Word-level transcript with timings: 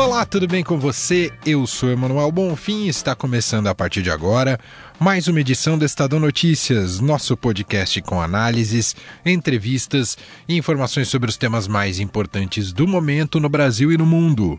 Olá, 0.00 0.24
tudo 0.24 0.48
bem 0.48 0.64
com 0.64 0.78
você? 0.78 1.30
Eu 1.44 1.66
sou 1.66 1.90
Emanuel 1.90 2.32
Bonfim 2.32 2.84
e 2.84 2.88
está 2.88 3.14
começando 3.14 3.66
a 3.66 3.74
partir 3.74 4.00
de 4.00 4.10
agora 4.10 4.58
mais 4.98 5.28
uma 5.28 5.42
edição 5.42 5.76
do 5.76 5.84
Estadão 5.84 6.18
Notícias, 6.18 7.00
nosso 7.00 7.36
podcast 7.36 8.00
com 8.00 8.18
análises, 8.18 8.96
entrevistas 9.26 10.16
e 10.48 10.56
informações 10.56 11.08
sobre 11.08 11.28
os 11.28 11.36
temas 11.36 11.68
mais 11.68 12.00
importantes 12.00 12.72
do 12.72 12.88
momento 12.88 13.38
no 13.38 13.50
Brasil 13.50 13.92
e 13.92 13.98
no 13.98 14.06
mundo. 14.06 14.58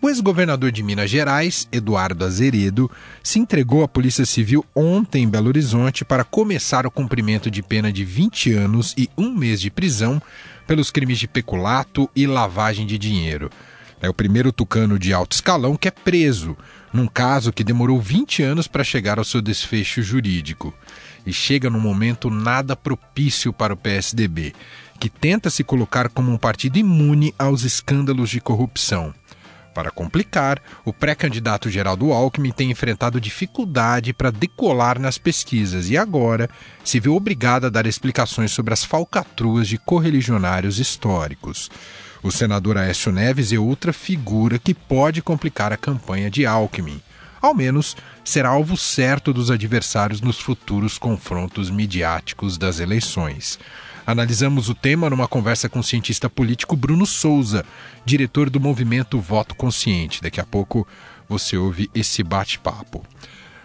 O 0.00 0.08
ex-governador 0.08 0.72
de 0.72 0.82
Minas 0.82 1.08
Gerais, 1.08 1.68
Eduardo 1.70 2.24
Azeredo, 2.24 2.90
se 3.22 3.38
entregou 3.38 3.84
à 3.84 3.88
Polícia 3.88 4.26
Civil 4.26 4.66
ontem 4.74 5.22
em 5.22 5.28
Belo 5.28 5.46
Horizonte 5.46 6.04
para 6.04 6.24
começar 6.24 6.88
o 6.88 6.90
cumprimento 6.90 7.48
de 7.48 7.62
pena 7.62 7.92
de 7.92 8.04
20 8.04 8.52
anos 8.54 8.94
e 8.98 9.08
um 9.16 9.32
mês 9.32 9.60
de 9.60 9.70
prisão 9.70 10.20
pelos 10.66 10.90
crimes 10.90 11.20
de 11.20 11.28
peculato 11.28 12.10
e 12.16 12.26
lavagem 12.26 12.84
de 12.84 12.98
dinheiro. 12.98 13.48
É 14.02 14.08
o 14.08 14.14
primeiro 14.14 14.50
tucano 14.50 14.98
de 14.98 15.14
alto 15.14 15.34
escalão 15.34 15.76
que 15.76 15.86
é 15.86 15.90
preso, 15.92 16.56
num 16.92 17.06
caso 17.06 17.52
que 17.52 17.62
demorou 17.62 18.00
20 18.00 18.42
anos 18.42 18.66
para 18.66 18.82
chegar 18.82 19.16
ao 19.16 19.24
seu 19.24 19.40
desfecho 19.40 20.02
jurídico. 20.02 20.74
E 21.24 21.32
chega 21.32 21.70
num 21.70 21.78
momento 21.78 22.28
nada 22.28 22.74
propício 22.74 23.52
para 23.52 23.72
o 23.72 23.76
PSDB, 23.76 24.54
que 24.98 25.08
tenta 25.08 25.48
se 25.50 25.62
colocar 25.62 26.08
como 26.08 26.32
um 26.32 26.36
partido 26.36 26.78
imune 26.78 27.32
aos 27.38 27.62
escândalos 27.62 28.28
de 28.28 28.40
corrupção. 28.40 29.14
Para 29.72 29.92
complicar, 29.92 30.60
o 30.84 30.92
pré-candidato 30.92 31.70
Geraldo 31.70 32.12
Alckmin 32.12 32.50
tem 32.50 32.72
enfrentado 32.72 33.20
dificuldade 33.20 34.12
para 34.12 34.32
decolar 34.32 34.98
nas 34.98 35.16
pesquisas 35.16 35.88
e 35.88 35.96
agora 35.96 36.50
se 36.84 36.98
vê 36.98 37.08
obrigado 37.08 37.66
a 37.66 37.70
dar 37.70 37.86
explicações 37.86 38.50
sobre 38.50 38.74
as 38.74 38.84
falcatruas 38.84 39.68
de 39.68 39.78
correligionários 39.78 40.78
históricos. 40.78 41.70
O 42.22 42.30
senador 42.30 42.78
Aécio 42.78 43.10
Neves 43.10 43.52
é 43.52 43.58
outra 43.58 43.92
figura 43.92 44.56
que 44.56 44.72
pode 44.72 45.20
complicar 45.20 45.72
a 45.72 45.76
campanha 45.76 46.30
de 46.30 46.46
Alckmin. 46.46 47.02
Ao 47.40 47.52
menos 47.52 47.96
será 48.24 48.50
alvo 48.50 48.76
certo 48.76 49.32
dos 49.32 49.50
adversários 49.50 50.20
nos 50.20 50.38
futuros 50.38 50.98
confrontos 50.98 51.68
midiáticos 51.68 52.56
das 52.56 52.78
eleições. 52.78 53.58
Analisamos 54.06 54.68
o 54.68 54.74
tema 54.74 55.10
numa 55.10 55.26
conversa 55.26 55.68
com 55.68 55.80
o 55.80 55.84
cientista 55.84 56.30
político 56.30 56.76
Bruno 56.76 57.06
Souza, 57.06 57.64
diretor 58.04 58.48
do 58.48 58.60
movimento 58.60 59.18
Voto 59.18 59.56
Consciente. 59.56 60.22
Daqui 60.22 60.40
a 60.40 60.46
pouco 60.46 60.86
você 61.28 61.56
ouve 61.56 61.90
esse 61.92 62.22
bate-papo. 62.22 63.04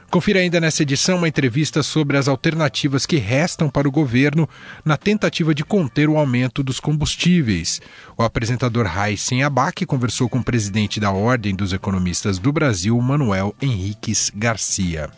Confira 0.10 0.40
ainda 0.40 0.62
nessa 0.62 0.84
edição 0.84 1.18
uma 1.18 1.28
entrevista 1.28 1.84
sobre 1.84 2.16
as 2.16 2.30
alternativas 2.30 3.06
que 3.06 3.18
restam 3.18 3.70
para 3.70 3.88
o 3.88 3.92
governo 3.92 4.48
na 4.86 4.96
tentativa 4.96 5.54
de 5.54 5.66
conter 5.66 6.08
o 6.08 6.18
aumento 6.18 6.64
dos 6.64 6.80
combustíveis. 6.80 7.82
O 8.18 8.24
apresentador 8.24 8.86
Raíssen 8.86 9.44
Abac 9.44 9.86
conversou 9.86 10.30
com 10.30 10.40
o 10.40 10.44
presidente 10.44 10.98
da 10.98 11.12
Ordem 11.12 11.54
dos 11.54 11.74
Economistas 11.74 12.40
do 12.40 12.54
Brasil, 12.54 13.00
Manuel 13.02 13.54
Henriques 13.62 14.32
Garcia. 14.34 15.10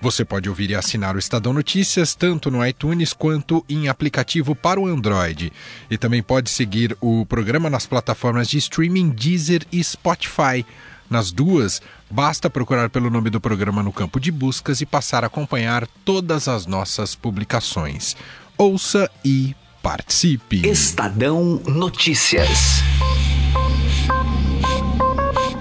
Você 0.00 0.24
pode 0.24 0.48
ouvir 0.48 0.70
e 0.70 0.74
assinar 0.76 1.16
o 1.16 1.18
Estadão 1.18 1.52
Notícias 1.52 2.14
tanto 2.14 2.50
no 2.50 2.64
iTunes 2.64 3.12
quanto 3.12 3.64
em 3.68 3.88
aplicativo 3.88 4.54
para 4.54 4.80
o 4.80 4.86
Android. 4.86 5.52
E 5.90 5.98
também 5.98 6.22
pode 6.22 6.48
seguir 6.50 6.96
o 7.00 7.26
programa 7.26 7.68
nas 7.68 7.84
plataformas 7.84 8.48
de 8.48 8.58
streaming 8.58 9.10
Deezer 9.10 9.66
e 9.70 9.82
Spotify. 9.82 10.64
Nas 11.10 11.32
duas, 11.32 11.80
basta 12.10 12.50
procurar 12.50 12.90
pelo 12.90 13.08
nome 13.08 13.30
do 13.30 13.40
programa 13.40 13.82
no 13.82 13.92
campo 13.92 14.20
de 14.20 14.30
buscas 14.30 14.82
e 14.82 14.86
passar 14.86 15.24
a 15.24 15.28
acompanhar 15.28 15.86
todas 16.04 16.48
as 16.48 16.66
nossas 16.66 17.14
publicações. 17.14 18.14
Ouça 18.58 19.10
e 19.24 19.56
participe. 19.82 20.68
Estadão 20.68 21.62
Notícias. 21.66 22.82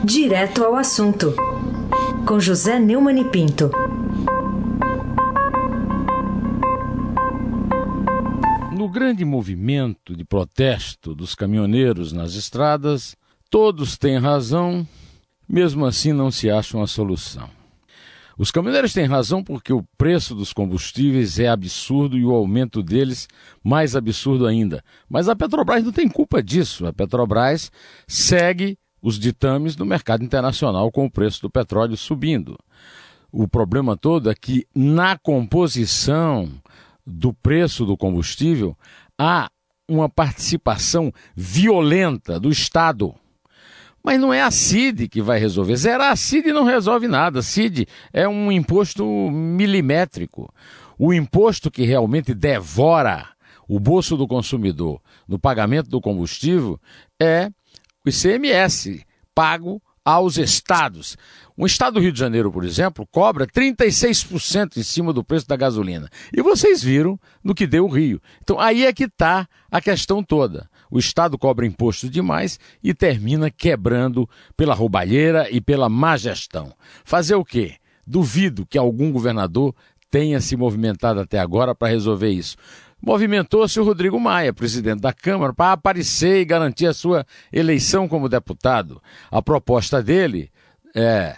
Direto 0.03 0.63
ao 0.65 0.75
assunto. 0.75 1.33
Com 2.25 2.39
José 2.39 2.77
Neumann 2.77 3.21
e 3.21 3.25
Pinto. 3.25 3.71
No 8.77 8.89
grande 8.89 9.23
movimento 9.23 10.13
de 10.13 10.25
protesto 10.25 11.15
dos 11.15 11.33
caminhoneiros 11.33 12.11
nas 12.11 12.33
estradas, 12.33 13.15
todos 13.49 13.97
têm 13.97 14.17
razão 14.17 14.85
mesmo 15.47 15.85
assim, 15.85 16.13
não 16.13 16.29
se 16.29 16.49
acha 16.49 16.77
uma 16.77 16.87
solução. 16.87 17.49
Os 18.37 18.51
caminhoneiros 18.51 18.93
têm 18.93 19.05
razão 19.05 19.43
porque 19.43 19.73
o 19.73 19.83
preço 19.97 20.35
dos 20.35 20.53
combustíveis 20.53 21.39
é 21.39 21.47
absurdo 21.47 22.17
e 22.17 22.23
o 22.23 22.33
aumento 22.33 22.83
deles 22.83 23.27
mais 23.63 23.95
absurdo 23.95 24.45
ainda. 24.45 24.83
Mas 25.09 25.27
a 25.27 25.35
Petrobras 25.35 25.83
não 25.83 25.91
tem 25.91 26.07
culpa 26.07 26.43
disso. 26.43 26.85
A 26.85 26.93
Petrobras 26.93 27.71
segue 28.07 28.77
os 29.01 29.17
ditames 29.17 29.75
do 29.75 29.85
mercado 29.85 30.23
internacional 30.23 30.91
com 30.91 31.05
o 31.05 31.11
preço 31.11 31.41
do 31.41 31.49
petróleo 31.49 31.97
subindo. 31.97 32.57
O 33.31 33.47
problema 33.47 33.97
todo 33.97 34.29
é 34.29 34.35
que 34.35 34.67
na 34.73 35.17
composição 35.17 36.49
do 37.05 37.33
preço 37.33 37.85
do 37.85 37.97
combustível 37.97 38.77
há 39.17 39.49
uma 39.87 40.09
participação 40.09 41.11
violenta 41.35 42.39
do 42.39 42.49
Estado 42.49 43.15
mas 44.07 44.21
não 44.21 44.33
é 44.33 44.41
a 44.41 44.49
CID 44.49 45.09
que 45.09 45.21
vai 45.21 45.37
resolver. 45.37 45.75
Zerar 45.75 46.11
a 46.13 46.15
CID 46.15 46.53
não 46.53 46.63
resolve 46.63 47.09
nada. 47.09 47.41
CID 47.41 47.85
é 48.13 48.25
um 48.25 48.49
imposto 48.49 49.05
milimétrico. 49.05 50.49
O 50.97 51.13
imposto 51.13 51.69
que 51.69 51.83
realmente 51.83 52.33
devora 52.33 53.27
o 53.67 53.81
bolso 53.81 54.15
do 54.15 54.25
consumidor 54.25 55.01
no 55.27 55.37
pagamento 55.37 55.89
do 55.89 55.99
combustível 55.99 56.79
é 57.21 57.51
o 58.05 58.07
ICMS, 58.07 59.05
pago 59.35 59.81
aos 60.05 60.37
estados. 60.37 61.17
O 61.57 61.65
estado 61.65 61.95
do 61.95 61.99
Rio 61.99 62.13
de 62.13 62.19
Janeiro, 62.19 62.49
por 62.49 62.63
exemplo, 62.63 63.05
cobra 63.11 63.45
36% 63.45 64.77
em 64.77 64.83
cima 64.83 65.11
do 65.11 65.21
preço 65.21 65.49
da 65.49 65.57
gasolina. 65.57 66.09
E 66.31 66.41
vocês 66.41 66.81
viram 66.81 67.19
no 67.43 67.53
que 67.53 67.67
deu 67.67 67.83
o 67.83 67.89
Rio. 67.89 68.21
Então 68.41 68.57
aí 68.57 68.85
é 68.85 68.93
que 68.93 69.03
está 69.03 69.45
a 69.69 69.81
questão 69.81 70.23
toda 70.23 70.69
o 70.89 70.99
Estado 70.99 71.37
cobra 71.37 71.65
imposto 71.65 72.09
demais 72.09 72.59
e 72.83 72.93
termina 72.93 73.49
quebrando 73.49 74.29
pela 74.55 74.73
roubalheira 74.73 75.49
e 75.49 75.59
pela 75.59 75.89
má 75.89 76.17
gestão. 76.17 76.73
Fazer 77.03 77.35
o 77.35 77.45
quê? 77.45 77.75
Duvido 78.05 78.65
que 78.65 78.77
algum 78.77 79.11
governador 79.11 79.75
tenha 80.09 80.39
se 80.39 80.55
movimentado 80.55 81.19
até 81.19 81.39
agora 81.39 81.75
para 81.75 81.89
resolver 81.89 82.29
isso. 82.29 82.55
Movimentou-se 83.01 83.79
o 83.79 83.83
Rodrigo 83.83 84.19
Maia, 84.19 84.53
presidente 84.53 85.01
da 85.01 85.13
Câmara, 85.13 85.53
para 85.53 85.73
aparecer 85.73 86.41
e 86.41 86.45
garantir 86.45 86.87
a 86.87 86.93
sua 86.93 87.25
eleição 87.53 88.07
como 88.07 88.29
deputado. 88.29 89.01
A 89.29 89.41
proposta 89.41 90.01
dele 90.01 90.49
é 90.95 91.37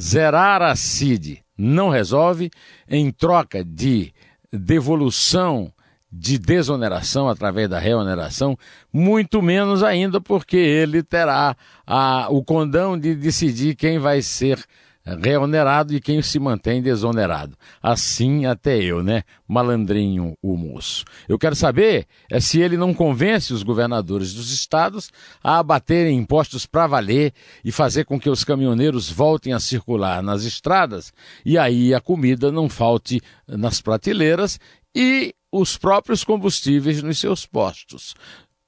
zerar 0.00 0.62
a 0.62 0.74
CID. 0.74 1.42
Não 1.58 1.90
resolve, 1.90 2.50
em 2.88 3.10
troca 3.10 3.62
de 3.62 4.12
devolução 4.52 5.72
de 6.12 6.38
desoneração 6.38 7.28
através 7.28 7.70
da 7.70 7.78
reoneração, 7.78 8.56
muito 8.92 9.40
menos 9.40 9.82
ainda 9.82 10.20
porque 10.20 10.58
ele 10.58 11.02
terá 11.02 11.56
a, 11.86 12.26
o 12.28 12.44
condão 12.44 12.98
de 12.98 13.14
decidir 13.14 13.74
quem 13.74 13.98
vai 13.98 14.20
ser 14.20 14.62
reonerado 15.04 15.94
e 15.94 16.00
quem 16.00 16.22
se 16.22 16.38
mantém 16.38 16.80
desonerado. 16.80 17.56
Assim 17.82 18.46
até 18.46 18.80
eu, 18.80 19.02
né? 19.02 19.22
Malandrinho 19.48 20.36
o 20.40 20.56
moço. 20.56 21.04
Eu 21.28 21.38
quero 21.38 21.56
saber 21.56 22.06
é 22.30 22.38
se 22.38 22.60
ele 22.60 22.76
não 22.76 22.94
convence 22.94 23.52
os 23.52 23.62
governadores 23.62 24.32
dos 24.32 24.52
estados 24.52 25.10
a 25.42 25.58
abaterem 25.58 26.16
impostos 26.16 26.66
para 26.66 26.86
valer 26.86 27.32
e 27.64 27.72
fazer 27.72 28.04
com 28.04 28.18
que 28.18 28.30
os 28.30 28.44
caminhoneiros 28.44 29.10
voltem 29.10 29.52
a 29.52 29.58
circular 29.58 30.22
nas 30.22 30.44
estradas 30.44 31.12
e 31.44 31.58
aí 31.58 31.92
a 31.92 32.00
comida 32.00 32.52
não 32.52 32.68
falte 32.68 33.20
nas 33.48 33.80
prateleiras 33.80 34.60
e 34.94 35.34
os 35.52 35.76
próprios 35.76 36.24
combustíveis 36.24 37.02
nos 37.02 37.18
seus 37.18 37.44
postos. 37.44 38.14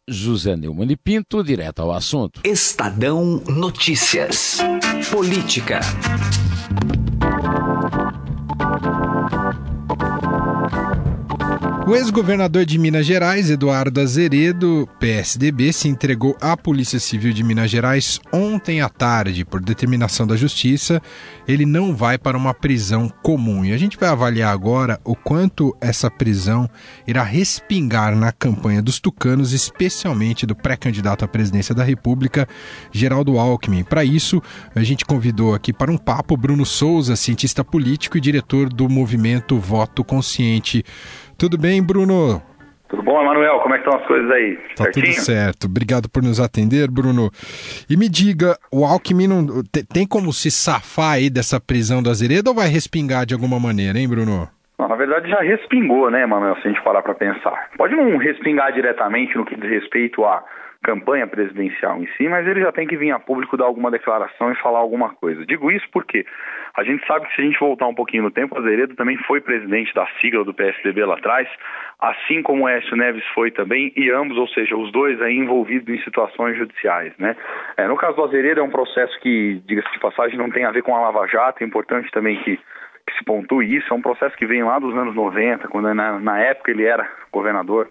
José 0.06 0.54
Neumann 0.54 0.94
Pinto, 1.02 1.42
direto 1.42 1.81
ao 1.81 1.90
assunto. 1.90 2.42
Estadão 2.44 3.42
Notícias. 3.48 4.58
Política. 5.10 5.81
O 11.86 11.94
ex-governador 11.94 12.64
de 12.64 12.78
Minas 12.78 13.04
Gerais, 13.04 13.50
Eduardo 13.50 14.00
Azeredo, 14.00 14.88
PSDB, 14.98 15.70
se 15.70 15.86
entregou 15.86 16.34
à 16.40 16.56
Polícia 16.56 16.98
Civil 16.98 17.34
de 17.34 17.44
Minas 17.44 17.70
Gerais 17.70 18.19
ontem 18.32 18.81
à 18.81 18.88
tarde. 18.88 19.44
Por 19.44 19.60
determinação 19.60 20.26
da 20.26 20.34
Justiça, 20.34 21.02
ele 21.46 21.66
não 21.66 21.94
vai 21.94 22.16
para 22.16 22.38
uma 22.38 22.54
prisão 22.54 23.12
comum. 23.22 23.66
E 23.66 23.72
a 23.75 23.76
gente 23.76 23.98
vai 23.98 24.08
avaliar 24.08 24.50
agora 24.50 24.98
o 25.04 25.14
quanto 25.14 25.76
essa 25.78 26.10
prisão 26.10 26.70
irá 27.06 27.22
respingar 27.22 28.16
na 28.16 28.32
campanha 28.32 28.80
dos 28.80 28.98
tucanos, 28.98 29.52
especialmente 29.52 30.46
do 30.46 30.56
pré-candidato 30.56 31.22
à 31.22 31.28
presidência 31.28 31.75
da 31.75 31.84
República, 31.84 32.48
Geraldo 32.92 33.38
Alckmin. 33.38 33.84
Para 33.84 34.02
isso, 34.02 34.42
a 34.75 34.82
gente 34.82 35.04
convidou 35.04 35.54
aqui 35.54 35.70
para 35.70 35.92
um 35.92 35.98
papo 35.98 36.34
Bruno 36.34 36.64
Souza, 36.64 37.14
cientista 37.14 37.62
político 37.62 38.16
e 38.16 38.22
diretor 38.22 38.72
do 38.72 38.88
movimento 38.88 39.58
Voto 39.58 40.02
Consciente. 40.02 40.82
Tudo 41.38 41.58
bem, 41.58 41.82
Bruno? 41.82 42.42
Tudo 42.88 43.02
bom, 43.02 43.20
Emanuel? 43.20 43.58
Como 43.60 43.75
é 43.75 43.78
que 43.78 43.84
estão 43.84 44.00
as 44.00 44.06
coisas 44.06 44.31
aí? 44.31 44.56
Tá 44.76 44.84
Certinho? 44.84 45.06
tudo 45.06 45.14
certo. 45.25 45.64
Obrigado 45.66 46.08
por 46.08 46.22
nos 46.22 46.38
atender, 46.38 46.88
Bruno. 46.88 47.31
E 47.90 47.96
me 47.96 48.08
diga, 48.08 48.56
o 48.70 48.84
Alckmin 48.84 49.26
não, 49.26 49.62
tem 49.92 50.06
como 50.06 50.32
se 50.32 50.50
safar 50.50 51.14
aí 51.14 51.28
dessa 51.28 51.58
prisão 51.60 52.02
do 52.02 52.10
Azeredo 52.10 52.50
ou 52.50 52.54
vai 52.54 52.69
respingar 52.69 53.26
de 53.26 53.34
alguma 53.34 53.58
maneira, 53.58 53.98
hein, 53.98 54.08
Bruno? 54.08 54.48
Não, 54.78 54.88
na 54.88 54.96
verdade 54.96 55.28
já 55.28 55.40
respingou, 55.40 56.10
né, 56.10 56.22
Emanuel, 56.22 56.56
se 56.56 56.69
a 56.69 56.70
gente 56.70 56.82
parar 56.82 57.02
para 57.02 57.14
pensar. 57.14 57.70
Pode 57.76 57.94
não 57.94 58.16
respingar 58.19 58.72
diretamente 58.72 59.37
no 59.37 59.44
que 59.44 59.56
diz 59.56 59.70
respeito 59.70 60.25
a 60.25 60.44
campanha 60.84 61.26
presidencial 61.26 62.00
em 62.00 62.06
si, 62.16 62.28
mas 62.28 62.46
ele 62.46 62.60
já 62.60 62.70
tem 62.70 62.86
que 62.86 62.96
vir 62.96 63.10
a 63.10 63.19
público 63.19 63.56
dar 63.56 63.64
alguma 63.64 63.90
declaração 63.90 64.52
e 64.52 64.56
falar 64.56 64.78
alguma 64.78 65.14
coisa. 65.14 65.44
Digo 65.46 65.70
isso 65.70 65.86
porque 65.90 66.25
a 66.76 66.84
gente 66.84 67.04
sabe 67.06 67.26
que 67.26 67.34
se 67.34 67.40
a 67.40 67.44
gente 67.44 67.58
voltar 67.58 67.86
um 67.86 67.94
pouquinho 67.94 68.22
no 68.22 68.31
tempo, 68.31 68.56
Azeredo 68.58 68.94
também 68.94 69.16
foi 69.26 69.40
presidente 69.40 69.94
da 69.94 70.06
sigla 70.20 70.44
do 70.44 70.52
PSDB 70.52 71.04
lá 71.04 71.14
atrás, 71.14 71.48
assim 71.98 72.42
como 72.42 72.69
Écio 72.69 72.96
Neves 72.96 73.25
foi 73.34 73.50
também, 73.50 73.92
e 73.96 74.10
ambos, 74.10 74.36
ou 74.36 74.46
seja, 74.48 74.76
os 74.76 74.92
dois 74.92 75.20
aí 75.22 75.36
envolvidos 75.36 75.88
em 75.88 76.02
situações 76.04 76.56
judiciais, 76.58 77.12
né? 77.19 77.34
É, 77.76 77.88
no 77.88 77.96
caso 77.96 78.16
do 78.16 78.25
Azeredo 78.25 78.60
é 78.60 78.62
um 78.62 78.70
processo 78.70 79.19
que, 79.20 79.62
diga-se 79.66 79.90
de 79.90 79.98
passagem, 79.98 80.37
não 80.37 80.50
tem 80.50 80.64
a 80.64 80.70
ver 80.70 80.82
com 80.82 80.94
a 80.94 81.00
Lava 81.00 81.26
Jato, 81.26 81.64
é 81.64 81.66
importante 81.66 82.10
também 82.10 82.37
que 82.42 82.60
que 83.06 83.19
se 83.19 83.25
pontue 83.25 83.76
isso, 83.76 83.92
é 83.92 83.96
um 83.96 84.00
processo 84.00 84.34
que 84.34 84.46
vem 84.46 84.64
lá 84.64 84.78
dos 84.78 84.96
anos 84.96 85.14
90, 85.14 85.69
quando 85.69 85.92
na, 85.92 86.19
na 86.19 86.38
época 86.38 86.70
ele 86.70 86.84
era 86.84 87.06
governador 87.30 87.90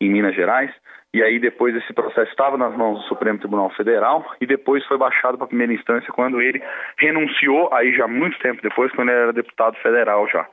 em 0.00 0.10
Minas 0.10 0.34
Gerais, 0.34 0.70
e 1.14 1.22
aí 1.22 1.38
depois 1.38 1.74
esse 1.76 1.92
processo 1.92 2.28
estava 2.28 2.58
nas 2.58 2.76
mãos 2.76 2.98
do 2.98 3.04
Supremo 3.04 3.38
Tribunal 3.38 3.70
Federal 3.70 4.26
e 4.40 4.46
depois 4.46 4.84
foi 4.86 4.98
baixado 4.98 5.38
para 5.38 5.44
a 5.44 5.48
primeira 5.48 5.72
instância 5.72 6.12
quando 6.12 6.42
ele 6.42 6.60
renunciou, 6.98 7.72
aí 7.72 7.94
já 7.94 8.08
muito 8.08 8.36
tempo 8.40 8.60
depois, 8.60 8.90
quando 8.92 9.10
ele 9.10 9.20
era 9.20 9.32
deputado 9.32 9.76
federal 9.76 10.26
já. 10.28 10.44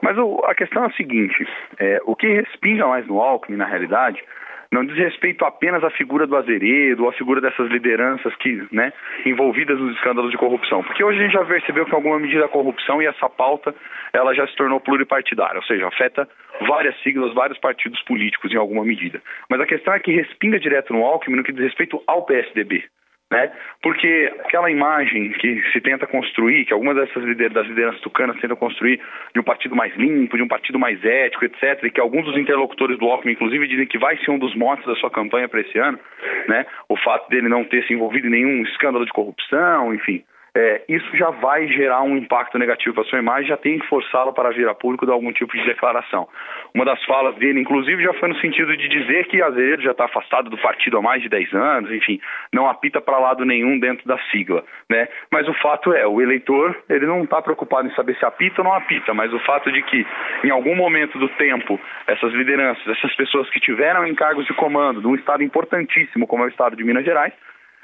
Mas 0.00 0.16
o, 0.16 0.42
a 0.46 0.54
questão 0.54 0.84
é 0.84 0.86
a 0.86 0.92
seguinte, 0.92 1.46
é, 1.78 2.00
o 2.06 2.16
que 2.16 2.26
respinga 2.28 2.86
mais 2.86 3.06
no 3.06 3.20
Alckmin, 3.20 3.58
na 3.58 3.66
realidade, 3.66 4.24
não 4.72 4.84
diz 4.84 4.96
respeito 4.96 5.44
apenas 5.44 5.84
à 5.84 5.90
figura 5.90 6.26
do 6.26 6.34
Azeredo 6.34 7.04
ou 7.04 7.10
à 7.10 7.12
figura 7.12 7.40
dessas 7.40 7.68
lideranças 7.68 8.34
que, 8.36 8.66
né, 8.72 8.92
envolvidas 9.24 9.78
nos 9.78 9.94
escândalos 9.96 10.30
de 10.30 10.38
corrupção. 10.38 10.82
Porque 10.82 11.04
hoje 11.04 11.18
a 11.18 11.22
gente 11.22 11.32
já 11.32 11.44
percebeu 11.44 11.84
que 11.84 11.92
em 11.92 11.94
alguma 11.94 12.18
medida 12.18 12.46
a 12.46 12.48
corrupção 12.48 13.02
e 13.02 13.06
essa 13.06 13.28
pauta 13.28 13.74
ela 14.12 14.34
já 14.34 14.46
se 14.46 14.56
tornou 14.56 14.80
pluripartidária, 14.80 15.58
ou 15.58 15.64
seja, 15.64 15.86
afeta 15.86 16.26
várias 16.66 16.98
siglas, 17.02 17.34
vários 17.34 17.58
partidos 17.58 18.00
políticos 18.02 18.52
em 18.52 18.56
alguma 18.56 18.84
medida. 18.84 19.20
Mas 19.48 19.60
a 19.60 19.66
questão 19.66 19.94
é 19.94 19.98
que 19.98 20.12
respinga 20.12 20.58
direto 20.58 20.92
no 20.92 21.04
Alckmin 21.04 21.36
no 21.36 21.44
que 21.44 21.52
diz 21.52 21.62
respeito 21.62 22.02
ao 22.06 22.24
PSDB. 22.24 22.84
Né? 23.28 23.50
Porque 23.82 24.32
aquela 24.44 24.70
imagem 24.70 25.32
que 25.32 25.60
se 25.72 25.80
tenta 25.80 26.06
construir, 26.06 26.64
que 26.64 26.72
algumas 26.72 26.94
dessas 26.94 27.24
lider 27.24 27.50
das 27.50 27.66
lideranças 27.66 28.00
tucanas 28.00 28.38
tentam 28.40 28.56
construir 28.56 29.00
de 29.34 29.40
um 29.40 29.42
partido 29.42 29.74
mais 29.74 29.92
limpo, 29.96 30.36
de 30.36 30.44
um 30.44 30.48
partido 30.48 30.78
mais 30.78 31.04
ético, 31.04 31.44
etc., 31.44 31.82
e 31.82 31.90
que 31.90 32.00
alguns 32.00 32.24
dos 32.24 32.36
interlocutores 32.36 32.96
do 32.98 33.06
Alckmin, 33.06 33.32
inclusive, 33.32 33.66
dizem 33.66 33.86
que 33.86 33.98
vai 33.98 34.16
ser 34.18 34.30
um 34.30 34.38
dos 34.38 34.54
motes 34.54 34.86
da 34.86 34.94
sua 34.94 35.10
campanha 35.10 35.48
para 35.48 35.60
esse 35.60 35.76
ano, 35.76 35.98
né? 36.46 36.66
o 36.88 36.96
fato 36.96 37.28
dele 37.28 37.48
não 37.48 37.64
ter 37.64 37.84
se 37.86 37.92
envolvido 37.92 38.28
em 38.28 38.30
nenhum 38.30 38.62
escândalo 38.62 39.04
de 39.04 39.12
corrupção, 39.12 39.92
enfim 39.92 40.22
é, 40.56 40.82
isso 40.88 41.14
já 41.14 41.28
vai 41.28 41.68
gerar 41.68 42.00
um 42.02 42.16
impacto 42.16 42.58
negativo 42.58 42.94
para 42.94 43.04
sua 43.04 43.18
imagem, 43.18 43.48
já 43.48 43.58
tem 43.58 43.78
que 43.78 43.86
forçá-lo 43.88 44.32
para 44.32 44.48
vir 44.50 44.66
a 44.66 44.74
público 44.74 45.04
dar 45.04 45.12
algum 45.12 45.30
tipo 45.30 45.52
de 45.52 45.62
declaração. 45.66 46.26
Uma 46.74 46.86
das 46.86 47.04
falas 47.04 47.34
dele, 47.34 47.60
inclusive, 47.60 48.02
já 48.02 48.14
foi 48.14 48.30
no 48.30 48.40
sentido 48.40 48.74
de 48.74 48.88
dizer 48.88 49.26
que 49.26 49.42
Azevedo 49.42 49.82
já 49.82 49.90
está 49.90 50.06
afastado 50.06 50.48
do 50.48 50.56
partido 50.56 50.96
há 50.96 51.02
mais 51.02 51.22
de 51.22 51.28
10 51.28 51.52
anos, 51.52 51.90
enfim, 51.90 52.18
não 52.54 52.70
apita 52.70 53.02
para 53.02 53.18
lado 53.18 53.44
nenhum 53.44 53.78
dentro 53.78 54.08
da 54.08 54.18
sigla. 54.30 54.64
Né? 54.88 55.06
Mas 55.30 55.46
o 55.46 55.52
fato 55.60 55.92
é, 55.92 56.06
o 56.06 56.22
eleitor 56.22 56.74
ele 56.88 57.04
não 57.04 57.24
está 57.24 57.42
preocupado 57.42 57.86
em 57.86 57.94
saber 57.94 58.16
se 58.16 58.24
apita 58.24 58.62
ou 58.62 58.64
não 58.64 58.72
apita, 58.72 59.12
mas 59.12 59.30
o 59.34 59.38
fato 59.40 59.70
de 59.70 59.82
que, 59.82 60.06
em 60.42 60.50
algum 60.50 60.74
momento 60.74 61.18
do 61.18 61.28
tempo, 61.36 61.78
essas 62.06 62.32
lideranças, 62.32 62.86
essas 62.88 63.14
pessoas 63.14 63.50
que 63.50 63.60
tiveram 63.60 64.06
encargos 64.06 64.46
de 64.46 64.54
comando 64.54 65.02
de 65.02 65.06
um 65.06 65.16
estado 65.16 65.42
importantíssimo 65.42 66.26
como 66.26 66.44
é 66.44 66.46
o 66.46 66.50
estado 66.50 66.76
de 66.76 66.82
Minas 66.82 67.04
Gerais, 67.04 67.34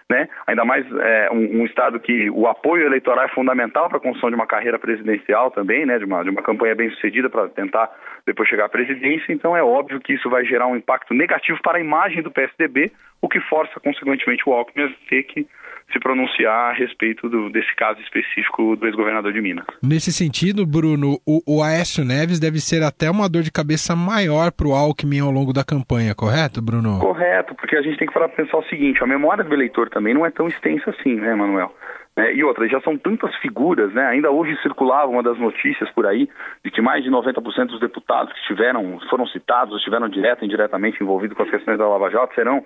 né? 0.09 0.29
ainda 0.47 0.65
mais 0.65 0.85
é, 0.93 1.29
um, 1.33 1.61
um, 1.61 1.65
Estado 1.65 1.99
que 2.01 2.31
o 2.31 2.47
apoio 2.47 2.87
eleitoral 2.87 3.25
é 3.25 3.29
fundamental 3.29 3.89
para 3.89 3.99
a 3.99 4.01
construção 4.01 4.31
de 4.31 4.37
uma 4.37 4.47
carreira 4.47 4.79
presidencial 4.79 5.51
também, 5.51 5.87
né? 5.87 5.99
de, 5.99 6.05
uma, 6.05 6.23
de 6.23 6.31
uma 6.31 6.43
campanha 6.43 6.75
bem 6.75 6.91
sucedida 6.91 7.29
para 7.29 7.49
tentar 7.49 7.91
depois 8.27 8.49
chegar 8.49 8.67
à 8.67 8.69
presidência, 8.69 9.33
então 9.33 9.57
é 9.57 9.63
óbvio 9.63 10.01
que 10.01 10.15
isso 10.15 10.31
vai 10.31 10.45
gerar 10.45 10.67
um 10.67 10.77
impacto 10.77 11.13
negativo 11.15 11.59
para 11.63 11.79
a 11.79 11.81
imagem 11.81 12.23
do 12.23 12.31
PSDB, 12.31 12.93
o 13.21 13.29
que 13.29 13.41
força, 13.41 13.79
consequentemente, 13.81 14.43
o 14.47 14.53
Alckmin 14.53 14.85
a 14.85 15.09
ter 15.09 15.23
que 15.25 15.47
se 15.93 15.99
pronunciar 16.01 16.71
a 16.71 16.73
respeito 16.73 17.29
do, 17.29 17.51
desse 17.51 17.75
caso 17.77 18.01
específico 18.01 18.77
do 18.77 18.87
ex-governador 18.87 19.33
de 19.33 19.41
Minas. 19.41 19.67
Nesse 19.83 20.13
sentido, 20.13 20.65
Bruno, 20.65 21.19
o, 21.27 21.43
o 21.47 21.63
Aécio 21.63 22.05
Neves 22.05 22.41
deve 22.41 22.61
ser 22.61 22.83
até 22.83 23.11
uma 23.11 23.29
dor 23.29 23.43
de 23.43 23.53
cabeça 23.53 23.95
maior 23.95 24.51
para 24.53 24.67
o 24.67 24.73
Alckmin 24.73 25.21
ao 25.21 25.31
longo 25.31 25.53
da 25.53 25.65
campanha, 25.65 26.15
correto, 26.15 26.63
Bruno? 26.63 26.99
Correto, 26.99 27.55
porque 27.55 27.77
a 27.77 27.83
gente 27.83 27.99
tem 27.99 28.09
que 28.09 28.15
falar 28.15 28.29
pensar 28.31 28.57
o 28.57 28.65
seguinte, 28.65 29.03
a 29.03 29.07
memória 29.07 29.45
do 29.45 29.53
eleitor 29.53 29.91
também 29.91 30.15
não 30.15 30.25
é 30.25 30.31
tão 30.31 30.49
extensa 30.49 30.91
assim, 30.91 31.17
né, 31.17 31.35
Manuel? 31.35 31.75
É, 32.15 32.35
e 32.35 32.45
outra, 32.45 32.69
já 32.69 32.79
são 32.83 32.99
tantas 32.99 33.35
figuras, 33.37 33.91
né? 33.95 34.07
Ainda 34.07 34.31
hoje 34.31 34.55
circulava 34.61 35.11
uma 35.11 35.23
das 35.23 35.39
notícias 35.39 35.91
por 35.93 36.07
aí 36.07 36.29
de 36.63 36.71
que 36.71 36.83
mais 36.83 37.03
de 37.03 37.11
90% 37.11 37.67
dos 37.67 37.81
deputados 37.81 38.33
que 38.35 38.47
tiveram, 38.47 39.01
foram 39.09 39.27
citados, 39.27 39.79
estiveram 39.79 40.11
direto 40.11 40.43
e 40.43 40.45
indiretamente 40.45 41.03
envolvidos 41.03 41.35
com 41.35 41.43
as 41.43 41.51
questões 41.51 41.79
da 41.79 41.89
Lava 41.89 42.11
Jato, 42.11 42.35
serão, 42.35 42.63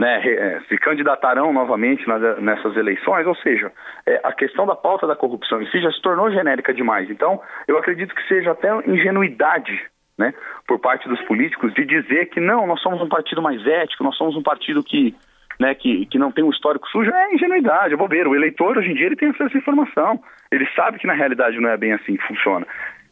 né, 0.00 0.20
é, 0.26 0.60
se 0.68 0.76
candidatarão 0.78 1.52
novamente 1.52 2.08
nas, 2.08 2.40
nessas 2.40 2.76
eleições. 2.76 3.24
Ou 3.24 3.36
seja, 3.36 3.70
é, 4.04 4.20
a 4.24 4.32
questão 4.32 4.66
da 4.66 4.74
pauta 4.74 5.06
da 5.06 5.14
corrupção 5.14 5.62
em 5.62 5.70
si 5.70 5.80
já 5.80 5.92
se 5.92 6.02
tornou 6.02 6.32
genérica 6.32 6.74
demais. 6.74 7.08
Então, 7.08 7.40
eu 7.68 7.78
acredito 7.78 8.12
que 8.12 8.26
seja 8.26 8.50
até 8.50 8.68
ingenuidade 8.84 9.80
né, 10.18 10.34
por 10.66 10.80
parte 10.80 11.08
dos 11.08 11.20
políticos 11.22 11.72
de 11.72 11.84
dizer 11.84 12.26
que 12.26 12.40
não, 12.40 12.66
nós 12.66 12.80
somos 12.80 13.00
um 13.00 13.08
partido 13.08 13.40
mais 13.40 13.64
ético, 13.64 14.02
nós 14.02 14.16
somos 14.16 14.34
um 14.34 14.42
partido 14.42 14.82
que 14.82 15.14
né, 15.60 15.74
que, 15.74 16.06
que 16.06 16.18
não 16.18 16.30
tem 16.30 16.44
um 16.44 16.50
histórico 16.50 16.88
sujo, 16.88 17.10
é 17.10 17.34
ingenuidade, 17.34 17.94
é 17.94 17.96
bobeira. 17.96 18.28
O 18.28 18.36
eleitor, 18.36 18.78
hoje 18.78 18.90
em 18.90 18.94
dia, 18.94 19.06
ele 19.06 19.16
tem 19.16 19.30
acesso 19.30 19.56
à 19.56 19.58
informação. 19.58 20.20
Ele 20.50 20.66
sabe 20.74 20.98
que, 20.98 21.06
na 21.06 21.14
realidade, 21.14 21.60
não 21.60 21.68
é 21.68 21.76
bem 21.76 21.92
assim 21.92 22.16
que 22.16 22.26
funciona. 22.26 22.66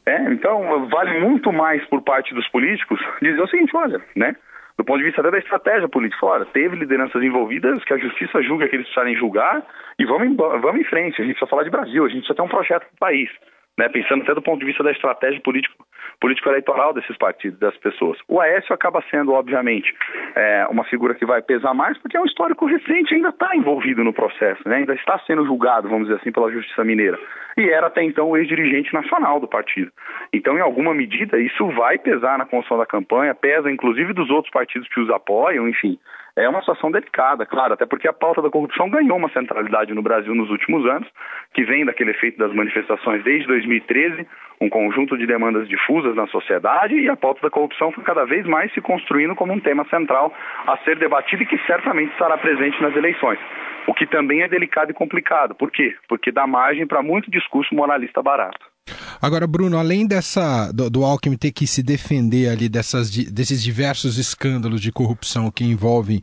É, 0.06 0.22
então, 0.32 0.88
vale 0.88 1.18
muito 1.18 1.52
mais 1.52 1.84
por 1.86 2.00
parte 2.02 2.32
dos 2.34 2.46
políticos 2.48 3.00
dizer 3.20 3.40
o 3.40 3.48
seguinte, 3.48 3.76
olha, 3.76 4.00
né, 4.14 4.36
do 4.78 4.84
ponto 4.84 4.98
de 4.98 5.04
vista 5.04 5.20
até 5.20 5.32
da 5.32 5.38
estratégia 5.38 5.88
política, 5.88 6.24
olha, 6.24 6.44
teve 6.46 6.76
lideranças 6.76 7.20
envolvidas 7.22 7.82
que 7.82 7.92
a 7.92 7.98
justiça 7.98 8.40
julga 8.42 8.68
que 8.68 8.76
eles 8.76 8.86
precisarem 8.86 9.16
julgar 9.16 9.66
e 9.98 10.04
vamos, 10.04 10.36
vamos 10.36 10.80
em 10.80 10.84
frente. 10.84 11.20
A 11.20 11.24
gente 11.24 11.34
precisa 11.34 11.50
falar 11.50 11.64
de 11.64 11.70
Brasil, 11.70 12.04
a 12.04 12.08
gente 12.08 12.18
precisa 12.18 12.36
ter 12.36 12.42
um 12.42 12.48
projeto 12.48 12.82
para 12.82 12.94
o 12.94 12.98
país 12.98 13.30
né, 13.78 13.88
pensando 13.88 14.22
até 14.22 14.34
do 14.34 14.42
ponto 14.42 14.60
de 14.60 14.66
vista 14.66 14.82
da 14.82 14.90
estratégia 14.90 15.40
político, 15.40 15.86
político-eleitoral 16.20 16.92
desses 16.92 17.16
partidos, 17.16 17.58
das 17.58 17.76
pessoas. 17.78 18.18
O 18.28 18.40
Aécio 18.40 18.74
acaba 18.74 19.02
sendo, 19.10 19.32
obviamente, 19.32 19.94
é, 20.34 20.66
uma 20.70 20.84
figura 20.84 21.14
que 21.14 21.26
vai 21.26 21.42
pesar 21.42 21.74
mais 21.74 21.98
porque 21.98 22.16
é 22.16 22.20
um 22.20 22.24
histórico 22.24 22.66
recente, 22.66 23.14
ainda 23.14 23.30
está 23.30 23.54
envolvido 23.54 24.02
no 24.02 24.12
processo, 24.12 24.66
né, 24.68 24.76
ainda 24.76 24.94
está 24.94 25.18
sendo 25.26 25.44
julgado, 25.44 25.88
vamos 25.88 26.08
dizer 26.08 26.20
assim, 26.20 26.32
pela 26.32 26.50
Justiça 26.50 26.84
Mineira. 26.84 27.18
E 27.56 27.70
era 27.70 27.86
até 27.86 28.02
então 28.02 28.30
o 28.30 28.36
ex-dirigente 28.36 28.92
nacional 28.92 29.40
do 29.40 29.48
partido. 29.48 29.90
Então, 30.32 30.58
em 30.58 30.60
alguma 30.60 30.94
medida, 30.94 31.38
isso 31.38 31.66
vai 31.68 31.98
pesar 31.98 32.38
na 32.38 32.44
construção 32.44 32.78
da 32.78 32.86
campanha, 32.86 33.34
pesa 33.34 33.70
inclusive 33.70 34.12
dos 34.12 34.30
outros 34.30 34.52
partidos 34.52 34.88
que 34.88 35.00
os 35.00 35.10
apoiam, 35.10 35.68
enfim 35.68 35.98
é 36.36 36.46
uma 36.46 36.60
situação 36.60 36.90
delicada, 36.90 37.46
claro, 37.46 37.72
até 37.72 37.86
porque 37.86 38.06
a 38.06 38.12
pauta 38.12 38.42
da 38.42 38.50
corrupção 38.50 38.90
ganhou 38.90 39.16
uma 39.16 39.30
centralidade 39.30 39.94
no 39.94 40.02
Brasil 40.02 40.34
nos 40.34 40.50
últimos 40.50 40.84
anos, 40.84 41.08
que 41.54 41.64
vem 41.64 41.86
daquele 41.86 42.10
efeito 42.10 42.36
das 42.36 42.52
manifestações 42.52 43.24
desde 43.24 43.46
2013, 43.46 44.26
um 44.60 44.68
conjunto 44.68 45.16
de 45.16 45.26
demandas 45.26 45.68
difusas 45.68 46.14
na 46.14 46.26
sociedade, 46.28 46.94
e 46.94 47.08
a 47.08 47.16
pauta 47.16 47.42
da 47.42 47.50
corrupção 47.50 47.92
foi 47.92 48.02
cada 48.04 48.24
vez 48.24 48.46
mais 48.46 48.72
se 48.72 48.80
construindo 48.80 49.34
como 49.34 49.52
um 49.52 49.60
tema 49.60 49.84
central 49.86 50.32
a 50.66 50.76
ser 50.78 50.96
debatido 50.98 51.42
e 51.42 51.46
que 51.46 51.58
certamente 51.66 52.12
estará 52.12 52.36
presente 52.38 52.80
nas 52.80 52.94
eleições. 52.96 53.38
O 53.86 53.94
que 53.94 54.06
também 54.06 54.42
é 54.42 54.48
delicado 54.48 54.90
e 54.90 54.94
complicado. 54.94 55.54
Por 55.54 55.70
quê? 55.70 55.94
Porque 56.08 56.32
dá 56.32 56.46
margem 56.46 56.86
para 56.86 57.02
muito 57.02 57.30
discurso 57.30 57.74
moralista 57.74 58.22
barato. 58.22 58.75
Agora, 59.20 59.46
Bruno, 59.46 59.78
além 59.78 60.06
dessa 60.06 60.70
do, 60.72 60.88
do 60.88 61.04
Alckmin 61.04 61.36
ter 61.36 61.52
que 61.52 61.66
se 61.66 61.82
defender 61.82 62.48
ali 62.48 62.68
dessas, 62.68 63.10
desses 63.10 63.62
diversos 63.62 64.18
escândalos 64.18 64.80
de 64.80 64.92
corrupção 64.92 65.50
que 65.50 65.64
envolvem, 65.64 66.22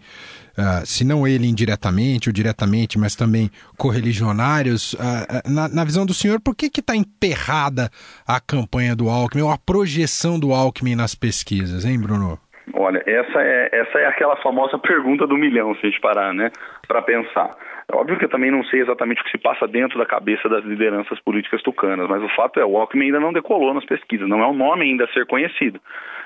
uh, 0.58 0.86
se 0.86 1.03
não 1.03 1.27
ele 1.27 1.48
indiretamente 1.48 2.29
ou 2.29 2.34
diretamente, 2.34 2.98
mas 2.98 3.15
também 3.15 3.50
correligionários, 3.77 4.93
uh, 4.93 5.50
na, 5.50 5.67
na, 5.67 5.84
visão 5.84 6.05
do 6.05 6.13
senhor, 6.13 6.39
por 6.39 6.55
que 6.55 6.67
está 6.67 6.96
emperrada 6.96 7.89
a 8.27 8.39
campanha 8.39 8.96
do 8.96 9.10
Alckmin 9.10 9.43
ou 9.43 9.51
a 9.51 9.58
projeção 9.58 10.39
do 10.39 10.53
Alckmin 10.53 10.96
nas 10.96 11.15
pesquisas, 11.15 11.86
hein, 11.86 12.00
Bruno? 12.00 12.39
Olha, 12.74 13.03
essa 13.05 13.41
é, 13.41 13.70
essa 13.74 14.00
é 14.00 14.05
aquela 14.08 14.38
famosa 14.38 14.77
pergunta 14.79 15.27
do 15.27 15.38
milhão, 15.38 15.75
se 15.75 15.86
a 15.86 15.89
gente 15.89 16.00
parar, 16.00 16.34
né, 16.34 16.50
para 16.88 17.01
pensar. 17.01 17.55
É 17.93 17.95
óbvio 17.95 18.17
que 18.17 18.25
eu 18.25 18.29
também 18.29 18.50
não 18.50 18.63
sei 18.63 18.81
exatamente 18.81 19.21
o 19.21 19.23
que 19.23 19.29
se 19.29 19.38
passa 19.38 19.67
dentro 19.67 20.00
da 20.00 20.05
cabeça 20.05 20.50
das 20.50 20.65
lideranças 20.65 21.19
políticas 21.19 21.62
tucanas, 21.62 22.09
mas 22.09 22.23
o 22.23 22.29
fato 22.29 22.59
é, 22.59 22.65
o 22.65 22.75
Alckmin 22.75 23.05
ainda 23.05 23.19
não 23.19 23.31
decolou 23.31 23.71
nas 23.71 23.85
pesquisas, 23.85 24.27
não 24.27 24.41
é 24.41 24.47
um 24.47 24.53
nome 24.55 24.83
ainda 24.83 25.03
a 25.03 25.13
ser 25.13 25.27
conhecido. 25.27 25.79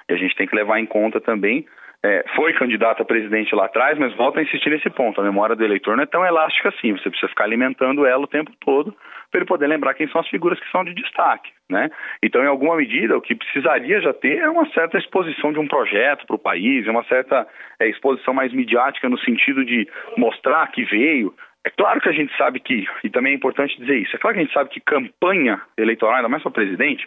E 0.10 0.14
a 0.14 0.16
gente 0.16 0.34
tem 0.38 0.48
que 0.48 0.56
levar 0.56 0.80
em 0.80 0.86
conta 0.86 1.20
também 1.20 1.66
é, 2.04 2.24
foi 2.36 2.54
candidato 2.54 3.02
a 3.02 3.06
presidente 3.06 3.56
lá 3.56 3.66
atrás, 3.66 3.98
mas 3.98 4.16
volta 4.16 4.40
a 4.40 4.44
insistir 4.44 4.70
nesse 4.70 4.90
ponto. 4.90 5.20
A 5.20 5.24
memória 5.24 5.56
do 5.56 5.64
eleitor 5.64 5.96
não 5.96 6.04
é 6.04 6.06
tão 6.08 6.26
elástica 6.26 6.70
assim. 6.70 6.92
Você 6.94 7.10
precisa 7.10 7.30
ficar 7.30 7.46
alimentando 7.46 8.06
ela 8.06 8.24
o 8.24 8.28
tempo 8.28 8.52
todo 8.60 8.96
para 9.30 9.40
ele 9.40 9.48
poder 9.48 9.68
lembrar 9.68 9.94
quem 9.94 10.08
são 10.08 10.22
as 10.22 10.28
figuras 10.30 10.60
que 10.60 10.72
são 10.72 10.86
de 10.86 10.94
destaque. 10.94 11.52
Né? 11.70 11.90
Então, 12.24 12.42
em 12.42 12.48
alguma 12.48 12.78
medida, 12.78 13.18
o 13.18 13.22
que 13.22 13.36
precisaria 13.36 14.00
já 14.00 14.14
ter 14.14 14.38
é 14.38 14.50
uma 14.50 14.66
certa 14.72 14.98
exposição 14.98 15.52
de 15.52 15.60
um 15.60 15.68
projeto 15.68 16.26
para 16.26 16.36
o 16.36 16.40
país, 16.40 16.88
uma 16.88 17.04
certa 17.06 17.46
é, 17.80 17.90
exposição 17.90 18.34
mais 18.34 18.54
midiática 18.54 19.10
no 19.10 19.20
sentido 19.20 19.66
de 19.66 19.88
mostrar 20.16 20.66
que 20.72 20.86
veio. 20.86 21.34
É 21.68 21.70
claro 21.70 22.00
que 22.00 22.08
a 22.08 22.14
gente 22.14 22.34
sabe 22.38 22.62
que, 22.62 22.88
e 23.04 23.10
também 23.10 23.34
é 23.34 23.36
importante 23.36 23.78
dizer 23.78 23.98
isso, 23.98 24.16
é 24.16 24.20
claro 24.20 24.36
que 24.36 24.40
a 24.40 24.44
gente 24.46 24.54
sabe 24.54 24.70
que 24.70 24.80
campanha 24.80 25.62
eleitoral, 25.78 26.16
ainda 26.16 26.30
mais 26.30 26.42
para 26.42 26.50
presidente, 26.50 27.06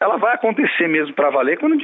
ela 0.00 0.16
vai 0.16 0.34
acontecer 0.34 0.88
mesmo 0.88 1.14
para 1.14 1.30
valer 1.30 1.56
quando, 1.58 1.76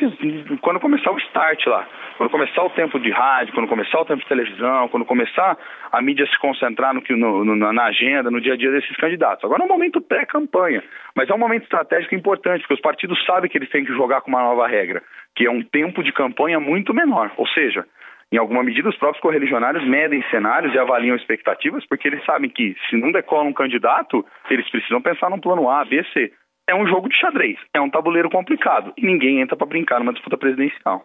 quando 0.60 0.80
começar 0.80 1.12
o 1.12 1.18
start 1.18 1.66
lá. 1.66 1.86
Quando 2.16 2.30
começar 2.30 2.64
o 2.64 2.70
tempo 2.70 2.98
de 2.98 3.12
rádio, 3.12 3.54
quando 3.54 3.68
começar 3.68 4.00
o 4.00 4.04
tempo 4.04 4.22
de 4.22 4.28
televisão, 4.28 4.88
quando 4.88 5.04
começar 5.04 5.56
a 5.92 6.02
mídia 6.02 6.26
se 6.26 6.36
concentrar 6.40 6.92
no, 6.92 7.02
no, 7.10 7.44
no, 7.44 7.72
na 7.72 7.84
agenda, 7.84 8.28
no 8.28 8.40
dia 8.40 8.54
a 8.54 8.56
dia 8.56 8.72
desses 8.72 8.96
candidatos. 8.96 9.44
Agora 9.44 9.62
é 9.62 9.64
um 9.64 9.68
momento 9.68 10.00
pré-campanha, 10.00 10.82
mas 11.14 11.30
é 11.30 11.34
um 11.34 11.38
momento 11.38 11.62
estratégico 11.62 12.16
importante, 12.16 12.62
porque 12.62 12.74
os 12.74 12.80
partidos 12.80 13.24
sabem 13.24 13.48
que 13.48 13.56
eles 13.56 13.70
têm 13.70 13.84
que 13.84 13.92
jogar 13.92 14.20
com 14.22 14.30
uma 14.30 14.42
nova 14.42 14.66
regra, 14.66 15.00
que 15.36 15.46
é 15.46 15.50
um 15.50 15.62
tempo 15.62 16.02
de 16.02 16.10
campanha 16.10 16.58
muito 16.58 16.92
menor. 16.92 17.30
Ou 17.36 17.46
seja, 17.48 17.84
em 18.32 18.38
alguma 18.38 18.62
medida, 18.62 18.88
os 18.88 18.96
próprios 18.96 19.22
correligionários 19.22 19.86
medem 19.86 20.22
cenários 20.30 20.74
e 20.74 20.78
avaliam 20.78 21.16
expectativas, 21.16 21.86
porque 21.86 22.08
eles 22.08 22.24
sabem 22.24 22.50
que 22.50 22.74
se 22.90 22.96
não 22.96 23.12
decola 23.12 23.48
um 23.48 23.52
candidato, 23.52 24.24
eles 24.50 24.68
precisam 24.68 25.00
pensar 25.00 25.30
num 25.30 25.40
plano 25.40 25.70
A, 25.70 25.84
B, 25.84 26.04
C 26.12 26.32
é 26.68 26.74
um 26.74 26.86
jogo 26.86 27.08
de 27.08 27.16
xadrez, 27.16 27.56
é 27.72 27.80
um 27.80 27.88
tabuleiro 27.88 28.28
complicado 28.28 28.92
e 28.96 29.06
ninguém 29.06 29.40
entra 29.40 29.56
para 29.56 29.66
brincar 29.66 30.00
numa 30.00 30.12
disputa 30.12 30.36
presidencial. 30.36 31.04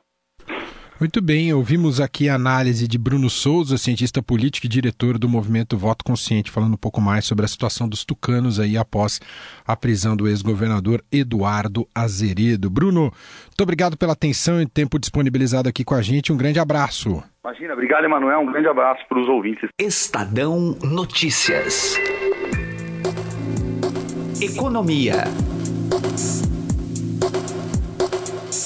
Muito 1.02 1.20
bem, 1.20 1.52
ouvimos 1.52 2.00
aqui 2.00 2.30
a 2.30 2.36
análise 2.36 2.88
de 2.88 2.96
Bruno 2.96 3.28
Souza, 3.28 3.76
cientista 3.76 4.22
político 4.22 4.68
e 4.68 4.70
diretor 4.70 5.18
do 5.18 5.28
movimento 5.28 5.76
Voto 5.76 6.06
Consciente, 6.06 6.52
falando 6.52 6.76
um 6.76 6.78
pouco 6.78 7.02
mais 7.02 7.26
sobre 7.26 7.44
a 7.44 7.48
situação 7.48 7.90
dos 7.90 8.06
tucanos 8.06 8.60
aí 8.60 8.78
após 8.78 9.20
a 9.66 9.76
prisão 9.76 10.16
do 10.16 10.28
ex-governador 10.28 11.04
Eduardo 11.12 11.88
Azeredo. 11.96 12.70
Bruno, 12.70 13.02
muito 13.02 13.62
obrigado 13.62 13.98
pela 13.98 14.14
atenção 14.14 14.62
e 14.62 14.68
tempo 14.68 15.00
disponibilizado 15.00 15.68
aqui 15.68 15.84
com 15.84 15.96
a 15.96 16.04
gente. 16.04 16.32
Um 16.32 16.38
grande 16.38 16.60
abraço. 16.60 17.24
Imagina, 17.44 17.74
obrigado, 17.74 18.06
Emanuel. 18.06 18.42
Um 18.42 18.52
grande 18.52 18.68
abraço 18.68 19.02
para 19.10 19.20
os 19.20 19.28
ouvintes. 19.28 19.72
Estadão 19.80 20.78
Notícias. 20.84 21.96
Economia. 24.40 25.24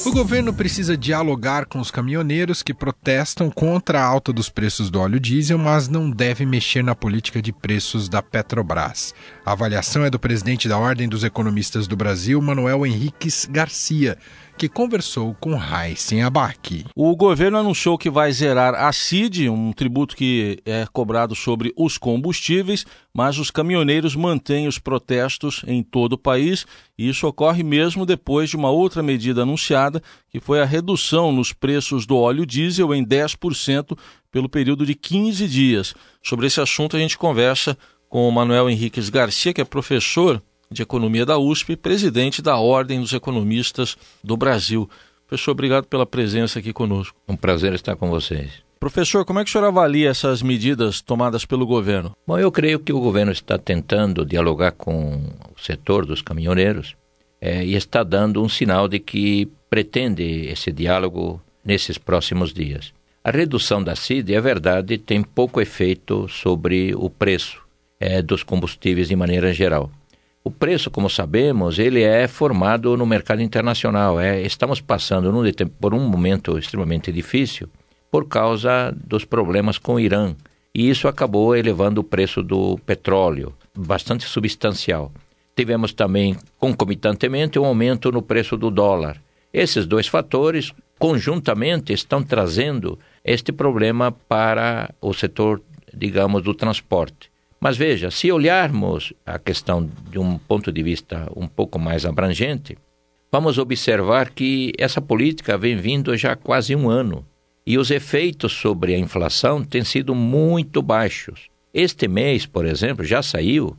O 0.05 0.11
governo 0.11 0.53
precisa 0.53 0.95
dialogar 0.95 1.65
com 1.65 1.79
os 1.79 1.89
caminhoneiros 1.89 2.61
que 2.61 2.75
protestam 2.75 3.49
contra 3.49 3.99
a 3.99 4.05
alta 4.05 4.31
dos 4.31 4.49
preços 4.49 4.91
do 4.91 4.99
óleo 4.99 5.19
diesel, 5.19 5.57
mas 5.57 5.87
não 5.87 6.11
deve 6.11 6.45
mexer 6.45 6.83
na 6.83 6.93
política 6.93 7.41
de 7.41 7.51
preços 7.51 8.07
da 8.07 8.21
Petrobras. 8.21 9.15
A 9.43 9.53
avaliação 9.53 10.05
é 10.05 10.09
do 10.11 10.19
presidente 10.19 10.69
da 10.69 10.77
Ordem 10.77 11.09
dos 11.09 11.23
Economistas 11.23 11.87
do 11.87 11.95
Brasil, 11.95 12.39
Manuel 12.39 12.85
Henriques 12.85 13.47
Garcia 13.49 14.15
que 14.57 14.69
conversou 14.69 15.35
com 15.39 15.51
Heisen 15.53 16.23
Abac. 16.23 16.85
O 16.95 17.15
governo 17.15 17.57
anunciou 17.57 17.97
que 17.97 18.09
vai 18.09 18.31
zerar 18.31 18.73
a 18.73 18.91
CID, 18.93 19.49
um 19.49 19.73
tributo 19.73 20.15
que 20.15 20.59
é 20.65 20.85
cobrado 20.91 21.35
sobre 21.35 21.73
os 21.77 21.97
combustíveis, 21.97 22.85
mas 23.13 23.37
os 23.37 23.51
caminhoneiros 23.51 24.15
mantêm 24.15 24.67
os 24.67 24.79
protestos 24.79 25.63
em 25.67 25.83
todo 25.83 26.13
o 26.13 26.17
país 26.17 26.65
e 26.97 27.09
isso 27.09 27.27
ocorre 27.27 27.63
mesmo 27.63 28.05
depois 28.05 28.49
de 28.49 28.55
uma 28.55 28.69
outra 28.69 29.03
medida 29.03 29.41
anunciada, 29.41 30.01
que 30.29 30.39
foi 30.39 30.61
a 30.61 30.65
redução 30.65 31.31
nos 31.31 31.51
preços 31.51 32.05
do 32.05 32.15
óleo 32.17 32.45
diesel 32.45 32.93
em 32.93 33.05
10% 33.05 33.97
pelo 34.31 34.47
período 34.47 34.85
de 34.85 34.95
15 34.95 35.47
dias. 35.47 35.93
Sobre 36.23 36.47
esse 36.47 36.61
assunto 36.61 36.95
a 36.95 36.99
gente 36.99 37.17
conversa 37.17 37.77
com 38.07 38.27
o 38.27 38.31
Manuel 38.31 38.69
Henriques 38.69 39.09
Garcia, 39.09 39.53
que 39.53 39.61
é 39.61 39.65
professor 39.65 40.41
de 40.71 40.81
Economia 40.81 41.25
da 41.25 41.37
USP, 41.37 41.75
presidente 41.75 42.41
da 42.41 42.57
Ordem 42.57 42.99
dos 42.99 43.13
Economistas 43.13 43.97
do 44.23 44.35
Brasil. 44.35 44.89
Professor, 45.27 45.51
obrigado 45.51 45.85
pela 45.85 46.05
presença 46.05 46.59
aqui 46.59 46.71
conosco. 46.71 47.17
Um 47.27 47.35
prazer 47.35 47.73
estar 47.73 47.95
com 47.95 48.09
vocês. 48.09 48.63
Professor, 48.79 49.25
como 49.25 49.39
é 49.39 49.43
que 49.43 49.49
o 49.49 49.51
senhor 49.51 49.65
avalia 49.65 50.09
essas 50.09 50.41
medidas 50.41 51.01
tomadas 51.01 51.45
pelo 51.45 51.65
governo? 51.65 52.15
Bom, 52.27 52.37
eu 52.37 52.51
creio 52.51 52.79
que 52.79 52.93
o 52.93 52.99
governo 52.99 53.31
está 53.31 53.57
tentando 53.57 54.25
dialogar 54.25 54.73
com 54.73 55.15
o 55.55 55.59
setor 55.59 56.05
dos 56.05 56.21
caminhoneiros 56.21 56.95
é, 57.41 57.65
e 57.65 57.75
está 57.75 58.03
dando 58.03 58.43
um 58.43 58.49
sinal 58.49 58.87
de 58.87 58.99
que 58.99 59.47
pretende 59.69 60.47
esse 60.47 60.71
diálogo 60.71 61.41
nesses 61.63 61.97
próximos 61.97 62.53
dias. 62.53 62.93
A 63.23 63.31
redução 63.31 63.83
da 63.83 63.95
CID, 63.95 64.35
é 64.35 64.39
verdade, 64.39 64.99
tem 64.99 65.23
pouco 65.23 65.59
efeito 65.59 66.27
sobre 66.29 66.93
o 66.93 67.09
preço 67.09 67.59
é, 67.99 68.21
dos 68.21 68.43
combustíveis 68.43 69.07
de 69.07 69.15
maneira 69.15 69.51
geral. 69.51 69.89
O 70.47 70.51
preço, 70.51 70.91
como 70.91 71.09
sabemos, 71.09 71.79
ele 71.79 72.03
é 72.03 72.27
formado 72.27 72.95
no 72.95 73.03
mercado 73.03 73.41
internacional. 73.41 74.19
É, 74.19 74.43
estamos 74.43 74.79
passando 74.79 75.31
num, 75.31 75.41
por 75.81 75.91
um 75.91 76.07
momento 76.07 76.59
extremamente 76.59 77.11
difícil 77.11 77.67
por 78.11 78.27
causa 78.27 78.95
dos 78.95 79.25
problemas 79.25 79.79
com 79.79 79.95
o 79.95 79.99
Irã. 79.99 80.35
E 80.71 80.87
isso 80.87 81.07
acabou 81.07 81.55
elevando 81.55 81.99
o 81.99 82.03
preço 82.03 82.43
do 82.43 82.77
petróleo, 82.85 83.55
bastante 83.75 84.25
substancial. 84.25 85.11
Tivemos 85.55 85.93
também, 85.93 86.37
concomitantemente, 86.59 87.57
um 87.57 87.65
aumento 87.65 88.11
no 88.11 88.21
preço 88.21 88.55
do 88.55 88.69
dólar. 88.69 89.19
Esses 89.51 89.87
dois 89.87 90.05
fatores, 90.05 90.71
conjuntamente, 90.99 91.91
estão 91.91 92.21
trazendo 92.21 92.99
este 93.23 93.51
problema 93.51 94.11
para 94.11 94.93
o 95.01 95.11
setor, 95.11 95.59
digamos, 95.91 96.43
do 96.43 96.53
transporte. 96.53 97.33
Mas 97.65 97.77
veja, 97.77 98.11
se 98.11 98.31
olharmos 98.31 99.11
a 99.25 99.39
questão 99.39 99.89
de 100.11 100.19
um 100.19 100.37
ponto 100.37 100.71
de 100.71 100.83
vista 100.83 101.27
um 101.35 101.47
pouco 101.47 101.79
mais 101.79 102.05
abrangente, 102.05 102.77
vamos 103.31 103.57
observar 103.57 104.29
que 104.29 104.71
essa 104.77 105.01
política 105.01 105.57
vem 105.57 105.75
vindo 105.75 106.15
já 106.15 106.33
há 106.33 106.35
quase 106.35 106.75
um 106.75 106.87
ano 106.87 107.25
e 107.65 107.79
os 107.79 107.89
efeitos 107.89 108.53
sobre 108.53 108.93
a 108.93 108.99
inflação 108.99 109.63
têm 109.63 109.83
sido 109.83 110.13
muito 110.13 110.79
baixos. 110.79 111.49
Este 111.73 112.07
mês, 112.07 112.45
por 112.45 112.67
exemplo, 112.67 113.03
já 113.03 113.23
saiu, 113.23 113.75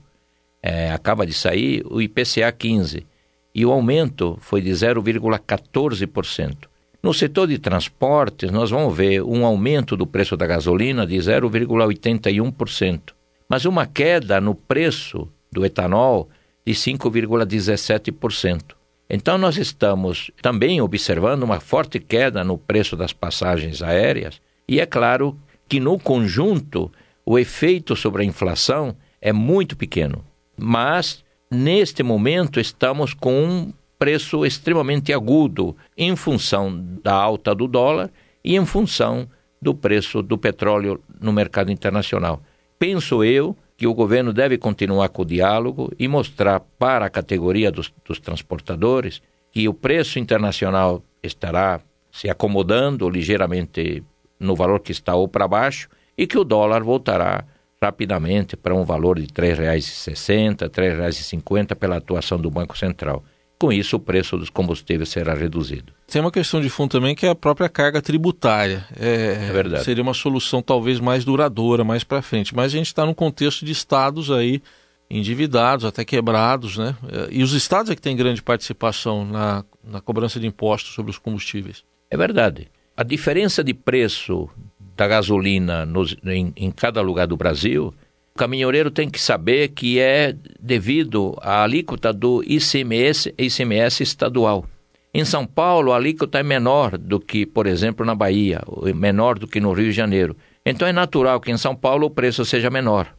é, 0.61 0.91
acaba 0.91 1.25
de 1.25 1.33
sair, 1.33 1.85
o 1.89 2.03
IPCA 2.03 2.51
15 2.51 3.07
e 3.55 3.65
o 3.65 3.71
aumento 3.71 4.37
foi 4.41 4.61
de 4.63 4.71
0,14%. 4.71 6.57
No 7.01 7.15
setor 7.15 7.47
de 7.47 7.61
transportes, 7.61 8.51
nós 8.51 8.69
vamos 8.69 8.97
ver 8.97 9.23
um 9.23 9.47
aumento 9.47 9.97
do 9.97 10.09
preço 10.09 10.37
da 10.37 10.45
gasolina 10.45 11.07
de 11.07 11.15
0,81% 11.19 13.15
mas 13.49 13.65
uma 13.65 13.87
queda 13.87 14.41
no 14.41 14.55
preço 14.55 15.29
do 15.51 15.65
etanol 15.65 16.29
de 16.65 16.73
5,17%. 16.73 18.75
Então, 19.09 19.39
nós 19.39 19.57
estamos 19.57 20.33
também 20.43 20.81
observando 20.81 21.45
uma 21.45 21.61
forte 21.61 22.01
queda 22.01 22.43
no 22.43 22.59
preço 22.59 22.97
das 22.97 23.13
passagens 23.13 23.81
aéreas, 23.81 24.41
e 24.69 24.81
é 24.81 24.87
claro 24.87 25.39
que, 25.69 25.79
no 25.79 25.99
conjunto, 25.99 26.91
o 27.25 27.39
efeito 27.39 27.95
sobre 27.95 28.23
a 28.23 28.27
inflação 28.27 28.97
é 29.21 29.33
muito 29.33 29.77
pequeno. 29.77 30.25
Mas, 30.57 31.25
neste 31.49 32.03
momento, 32.03 32.59
estamos 32.59 33.15
com 33.15 33.45
um 33.45 33.73
preço 33.97 34.45
extremamente 34.45 35.13
agudo 35.13 35.77
em 35.97 36.17
função 36.17 36.77
da 37.03 37.15
alta 37.15 37.55
do 37.55 37.69
dólar 37.69 38.11
e 38.45 38.57
em 38.57 38.67
função 38.67 39.29
do 39.63 39.75
preço 39.75 40.21
do 40.21 40.37
petróleo 40.37 41.01
no 41.21 41.33
mercado 41.33 41.71
internacional 41.71 42.43
penso 42.79 43.25
eu 43.25 43.57
que 43.77 43.87
o 43.87 43.95
governo 43.95 44.33
deve 44.33 44.57
continuar 44.57 45.09
com 45.11 45.23
o 45.23 45.27
diálogo 45.27 45.93
e 45.99 46.09
mostrar 46.09 46.61
para 46.79 47.07
a 47.07 47.11
categoria 47.11 47.71
dos, 47.71 47.93
dos 48.05 48.19
transportadores 48.19 49.21
que 49.53 49.69
o 49.69 49.75
preço 49.75 50.19
internacional 50.19 51.03
estará 51.23 51.81
se 52.11 52.31
acomodando 52.31 53.09
ligeiramente 53.09 54.03
no 54.41 54.55
valor 54.55 54.81
que 54.81 54.93
está 54.93 55.15
ou 55.15 55.29
para 55.29 55.47
baixo 55.47 55.89
e 56.17 56.27
que 56.27 56.39
o 56.39 56.45
dólar 56.45 56.83
voltará 56.83 57.45
rapidamente 57.81 58.57
para 58.57 58.75
um 58.75 58.85
valor 58.85 59.19
de 59.19 59.27
R$ 59.27 59.55
3,60, 59.55 60.63
R$ 60.63 60.69
3,50 60.69 61.75
pela 61.75 61.97
atuação 61.97 62.39
do 62.39 62.51
Banco 62.51 62.77
Central. 62.77 63.23
Com 63.59 63.73
isso 63.73 63.97
o 63.97 64.01
preço 64.01 64.37
dos 64.37 64.51
combustíveis 64.51 65.09
será 65.09 65.35
reduzido. 65.35 65.93
Tem 66.07 66.21
uma 66.21 66.31
questão 66.31 66.61
de 66.61 66.69
fundo 66.69 66.91
também 66.91 67.15
que 67.15 67.27
é 67.27 67.31
a 67.31 67.35
própria 67.35 67.69
carga 67.69 68.03
tributária. 68.03 68.85
É, 68.99 69.49
é 69.49 69.53
verdade. 69.53 69.85
Seria 69.85 70.03
uma 70.03 70.15
solução 70.15 70.61
talvez 70.61 71.01
mais 71.01 71.25
duradoura, 71.25 71.83
mais 71.83 72.05
para 72.05 72.23
frente. 72.23 72.55
Mas 72.55 72.67
a 72.67 72.77
gente 72.77 72.87
está 72.87 73.07
num 73.07 73.15
contexto 73.15 73.65
de 73.65 73.73
estados 73.73 74.31
aí 74.31 74.63
endividados, 75.09 75.85
até 75.85 76.05
quebrados, 76.05 76.77
né? 76.77 76.97
E 77.31 77.43
os 77.43 77.53
estados 77.53 77.91
é 77.91 77.95
que 77.95 78.03
têm 78.03 78.17
grande 78.17 78.43
participação 78.43 79.25
na, 79.25 79.65
na 79.85 80.01
cobrança 80.01 80.39
de 80.41 80.47
impostos 80.47 80.95
sobre 80.95 81.11
os 81.11 81.19
combustíveis. 81.19 81.85
É 82.11 82.17
verdade. 82.17 82.69
A 82.97 83.03
diferença 83.03 83.63
de 83.63 83.73
preço 83.73 84.49
da 84.97 85.07
gasolina 85.07 85.85
nos, 85.85 86.17
em, 86.25 86.53
em 86.57 86.71
cada 86.71 87.01
lugar 87.01 87.27
do 87.27 87.37
Brasil, 87.37 87.95
o 88.37 88.39
caminhoneiro 88.39 88.91
tem 88.91 89.09
que 89.09 89.19
saber 89.19 89.69
que 89.69 89.99
é 89.99 90.35
devido 90.61 91.35
à 91.41 91.63
alíquota 91.63 92.13
do 92.13 92.45
ICMS, 92.45 93.35
ICMS 93.39 94.03
estadual. 94.03 94.67
Em 95.15 95.25
São 95.25 95.47
Paulo, 95.47 95.93
a 95.93 95.97
alíquota 95.97 96.39
é 96.39 96.43
menor 96.43 96.99
do 96.99 97.19
que, 97.19 97.47
por 97.47 97.67
exemplo, 97.67 98.05
na 98.05 98.15
Bahia, 98.15 98.61
menor 98.95 99.39
do 99.39 99.49
que 99.49 99.59
no 99.59 99.73
Rio 99.73 99.87
de 99.87 99.93
Janeiro. 99.93 100.37
Então 100.67 100.87
é 100.87 100.93
natural 100.93 101.41
que 101.41 101.51
em 101.51 101.57
São 101.57 101.75
Paulo 101.75 102.09
o 102.09 102.11
preço 102.11 102.45
seja 102.45 102.69
menor 102.69 103.11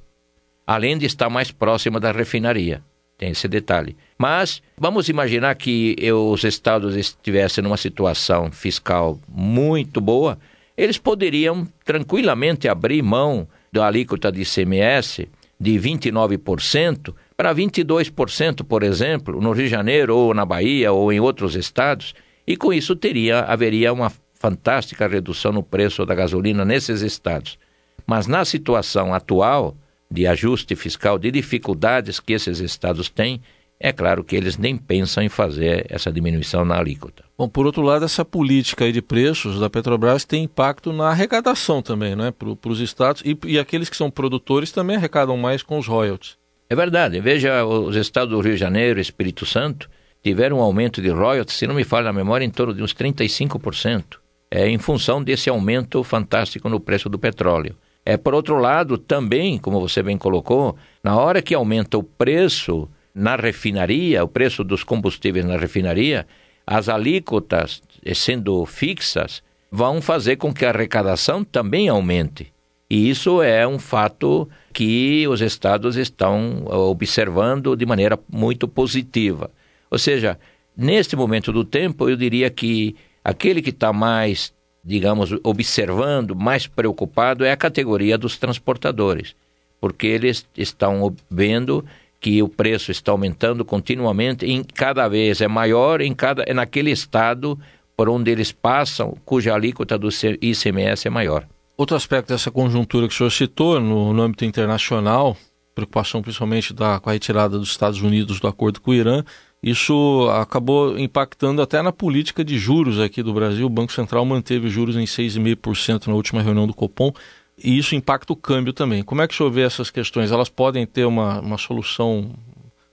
além 0.68 0.98
de 0.98 1.06
estar 1.06 1.30
mais 1.30 1.50
próxima 1.50 1.98
da 1.98 2.12
refinaria. 2.12 2.84
Tem 3.18 3.30
esse 3.30 3.48
detalhe. 3.48 3.96
Mas 4.18 4.62
vamos 4.78 5.08
imaginar 5.08 5.56
que 5.56 5.96
os 6.12 6.44
estados 6.44 6.96
estivessem 6.96 7.64
numa 7.64 7.78
situação 7.78 8.52
fiscal 8.52 9.18
muito 9.28 10.02
boa, 10.02 10.38
eles 10.76 10.98
poderiam 10.98 11.66
tranquilamente 11.84 12.68
abrir 12.68 13.02
mão 13.02 13.48
da 13.72 13.88
alíquota 13.88 14.32
de 14.32 14.42
ICMS 14.42 15.28
de 15.60 15.72
29% 15.74 17.14
para 17.36 17.54
22%, 17.54 18.64
por 18.64 18.84
exemplo, 18.84 19.42
no 19.42 19.52
Rio 19.52 19.66
de 19.66 19.70
Janeiro 19.72 20.16
ou 20.16 20.34
na 20.34 20.46
Bahia 20.46 20.92
ou 20.92 21.12
em 21.12 21.20
outros 21.20 21.56
estados, 21.56 22.14
e 22.46 22.56
com 22.56 22.72
isso 22.72 22.96
teria 22.96 23.42
haveria 23.42 23.92
uma 23.92 24.12
fantástica 24.34 25.08
redução 25.08 25.52
no 25.52 25.64
preço 25.64 26.06
da 26.06 26.16
gasolina 26.16 26.64
nesses 26.64 27.02
estados. 27.02 27.58
Mas 28.06 28.28
na 28.28 28.46
situação 28.46 29.14
atual, 29.14 29.76
de 30.10 30.26
ajuste 30.26 30.76
fiscal, 30.76 31.20
de 31.20 31.30
dificuldades 31.32 32.20
que 32.20 32.34
esses 32.34 32.60
estados 32.60 33.10
têm, 33.10 33.42
é 33.80 33.92
claro 33.92 34.24
que 34.24 34.36
eles 34.36 34.58
nem 34.58 34.76
pensam 34.76 35.24
em 35.24 35.30
fazer 35.30 35.86
essa 35.90 36.12
diminuição 36.12 36.66
na 36.66 36.78
alíquota. 36.78 37.24
Bom, 37.38 37.48
por 37.48 37.66
outro 37.66 37.84
lado, 37.84 38.06
essa 38.06 38.26
política 38.26 38.92
de 38.92 39.02
preços 39.02 39.60
da 39.60 39.70
Petrobras 39.70 40.26
tem 40.26 40.46
impacto 40.46 40.92
na 40.92 41.10
arrecadação 41.10 41.82
também, 41.82 42.16
né, 42.16 42.32
para 42.32 42.72
os 42.72 42.80
estados 42.80 43.22
e, 43.24 43.38
e 43.46 43.60
aqueles 43.60 43.90
que 43.90 43.98
são 43.98 44.10
produtores 44.10 44.72
também 44.72 44.96
arrecadam 44.96 45.38
mais 45.38 45.62
com 45.62 45.78
os 45.78 45.88
royalties. 45.88 46.38
É 46.70 46.76
verdade. 46.76 47.20
Veja, 47.22 47.64
os 47.66 47.96
estados 47.96 48.34
do 48.34 48.42
Rio 48.42 48.54
de 48.54 48.60
Janeiro 48.60 49.00
e 49.00 49.02
Espírito 49.02 49.46
Santo 49.46 49.90
tiveram 50.24 50.58
um 50.58 50.62
aumento 50.62 51.02
de 51.02 51.10
royalties, 51.10 51.58
se 51.58 51.68
não 51.68 51.76
me 51.76 51.84
falha 51.84 52.10
a 52.10 52.14
memória, 52.14 52.44
em 52.44 52.50
torno 52.50 52.74
de 52.74 52.82
uns 52.82 52.94
35%. 52.94 54.18
É 54.50 54.68
em 54.68 54.78
função 54.78 55.24
desse 55.24 55.50
aumento 55.50 56.04
fantástico 56.04 56.68
no 56.68 56.80
preço 56.80 57.10
do 57.10 57.20
petróleo. 57.20 57.76
É, 58.06 58.18
por 58.18 58.34
outro 58.34 58.58
lado, 58.58 58.98
também, 58.98 59.58
como 59.58 59.80
você 59.80 60.02
bem 60.02 60.18
colocou, 60.18 60.78
na 61.04 61.18
hora 61.18 61.42
que 61.42 61.54
aumenta 61.54 61.98
o 61.98 62.04
preço 62.04 62.90
na 63.18 63.36
refinaria, 63.36 64.24
o 64.24 64.28
preço 64.28 64.64
dos 64.64 64.84
combustíveis 64.84 65.46
na 65.46 65.58
refinaria, 65.58 66.28
as 66.66 66.88
alíquotas, 66.88 67.82
sendo 68.14 68.66
fixas, 68.66 69.42
vão 69.72 70.02
fazer 70.02 70.36
com 70.36 70.54
que 70.54 70.66
a 70.66 70.70
arrecadação 70.70 71.44
também 71.44 71.90
aumente. 71.90 72.54
E 72.90 73.10
isso 73.10 73.42
é 73.42 73.68
um 73.68 73.80
fato 73.80 74.48
que 74.72 75.28
os 75.28 75.42
estados 75.42 75.98
estão 75.98 76.66
eh, 76.70 76.76
observando 76.76 77.76
de 77.76 77.86
maneira 77.86 78.18
muito 78.32 78.68
positiva. 78.68 79.52
Ou 79.92 79.98
seja, 79.98 80.40
neste 80.76 81.16
momento 81.16 81.52
do 81.52 81.66
tempo, 81.66 82.08
eu 82.08 82.16
diria 82.16 82.50
que 82.50 82.96
aquele 83.24 83.62
que 83.62 83.72
está 83.72 83.92
mais 83.92 84.54
digamos, 84.88 85.36
observando, 85.44 86.34
mais 86.34 86.66
preocupado 86.66 87.44
é 87.44 87.52
a 87.52 87.58
categoria 87.58 88.18
dos 88.18 88.38
transportadores, 88.38 89.36
porque 89.82 90.08
eles 90.08 90.48
estão 90.56 91.14
vendo 91.30 91.84
que 92.20 92.42
o 92.42 92.50
preço 92.50 92.92
está 92.92 93.12
aumentando 93.12 93.64
continuamente, 93.64 94.46
em 94.46 94.64
cada 94.64 95.08
vez 95.08 95.42
é 95.42 95.48
maior 95.48 96.02
em 96.02 96.14
cada 96.14 96.44
é 96.44 96.54
naquele 96.54 96.92
estado 96.92 97.58
por 97.96 98.10
onde 98.10 98.30
eles 98.30 98.52
passam, 98.52 99.18
cuja 99.26 99.56
alíquota 99.56 99.98
do 99.98 100.10
ICMS 100.42 101.08
é 101.08 101.10
maior. 101.10 101.48
Outro 101.76 101.96
aspecto 101.96 102.30
dessa 102.30 102.52
conjuntura 102.52 103.08
que 103.08 103.14
o 103.14 103.18
senhor 103.18 103.32
citou 103.32 103.80
no, 103.80 104.14
no 104.14 104.22
âmbito 104.22 104.46
internacional, 104.46 105.36
preocupação 105.74 106.22
principalmente 106.22 106.74
da, 106.74 107.00
com 107.00 107.10
a 107.10 107.14
retirada 107.14 107.58
dos 107.58 107.70
Estados 107.70 108.02
Unidos 108.02 108.40
do 108.40 108.48
acordo 108.48 108.80
com 108.82 108.92
o 108.92 108.94
Irã, 108.94 109.24
isso 109.62 110.30
acabou 110.32 110.98
impactando 110.98 111.62
até 111.62 111.82
na 111.82 111.92
política 111.92 112.44
de 112.44 112.58
juros 112.60 113.00
aqui 113.00 113.24
do 113.24 113.34
Brasil. 113.34 113.66
O 113.66 113.70
Banco 113.70 113.92
Central 113.92 114.24
manteve 114.26 114.68
os 114.68 114.74
juros 114.74 114.96
em 114.96 115.06
6,5% 115.06 116.08
na 116.08 116.14
última 116.14 116.42
reunião 116.42 116.68
do 116.68 116.74
Copom, 116.74 117.12
e 117.58 117.78
isso 117.78 117.96
impacta 117.96 118.32
o 118.32 118.36
câmbio 118.36 118.72
também. 118.72 119.04
Como 119.04 119.22
é 119.22 119.28
que 119.28 119.34
o 119.34 119.38
senhor 119.38 119.50
vê 119.50 119.62
essas 119.62 119.90
questões? 119.90 120.32
Elas 120.32 120.50
podem 120.50 120.86
ter 120.86 121.06
uma, 121.06 121.40
uma 121.40 121.58
solução 121.58 122.32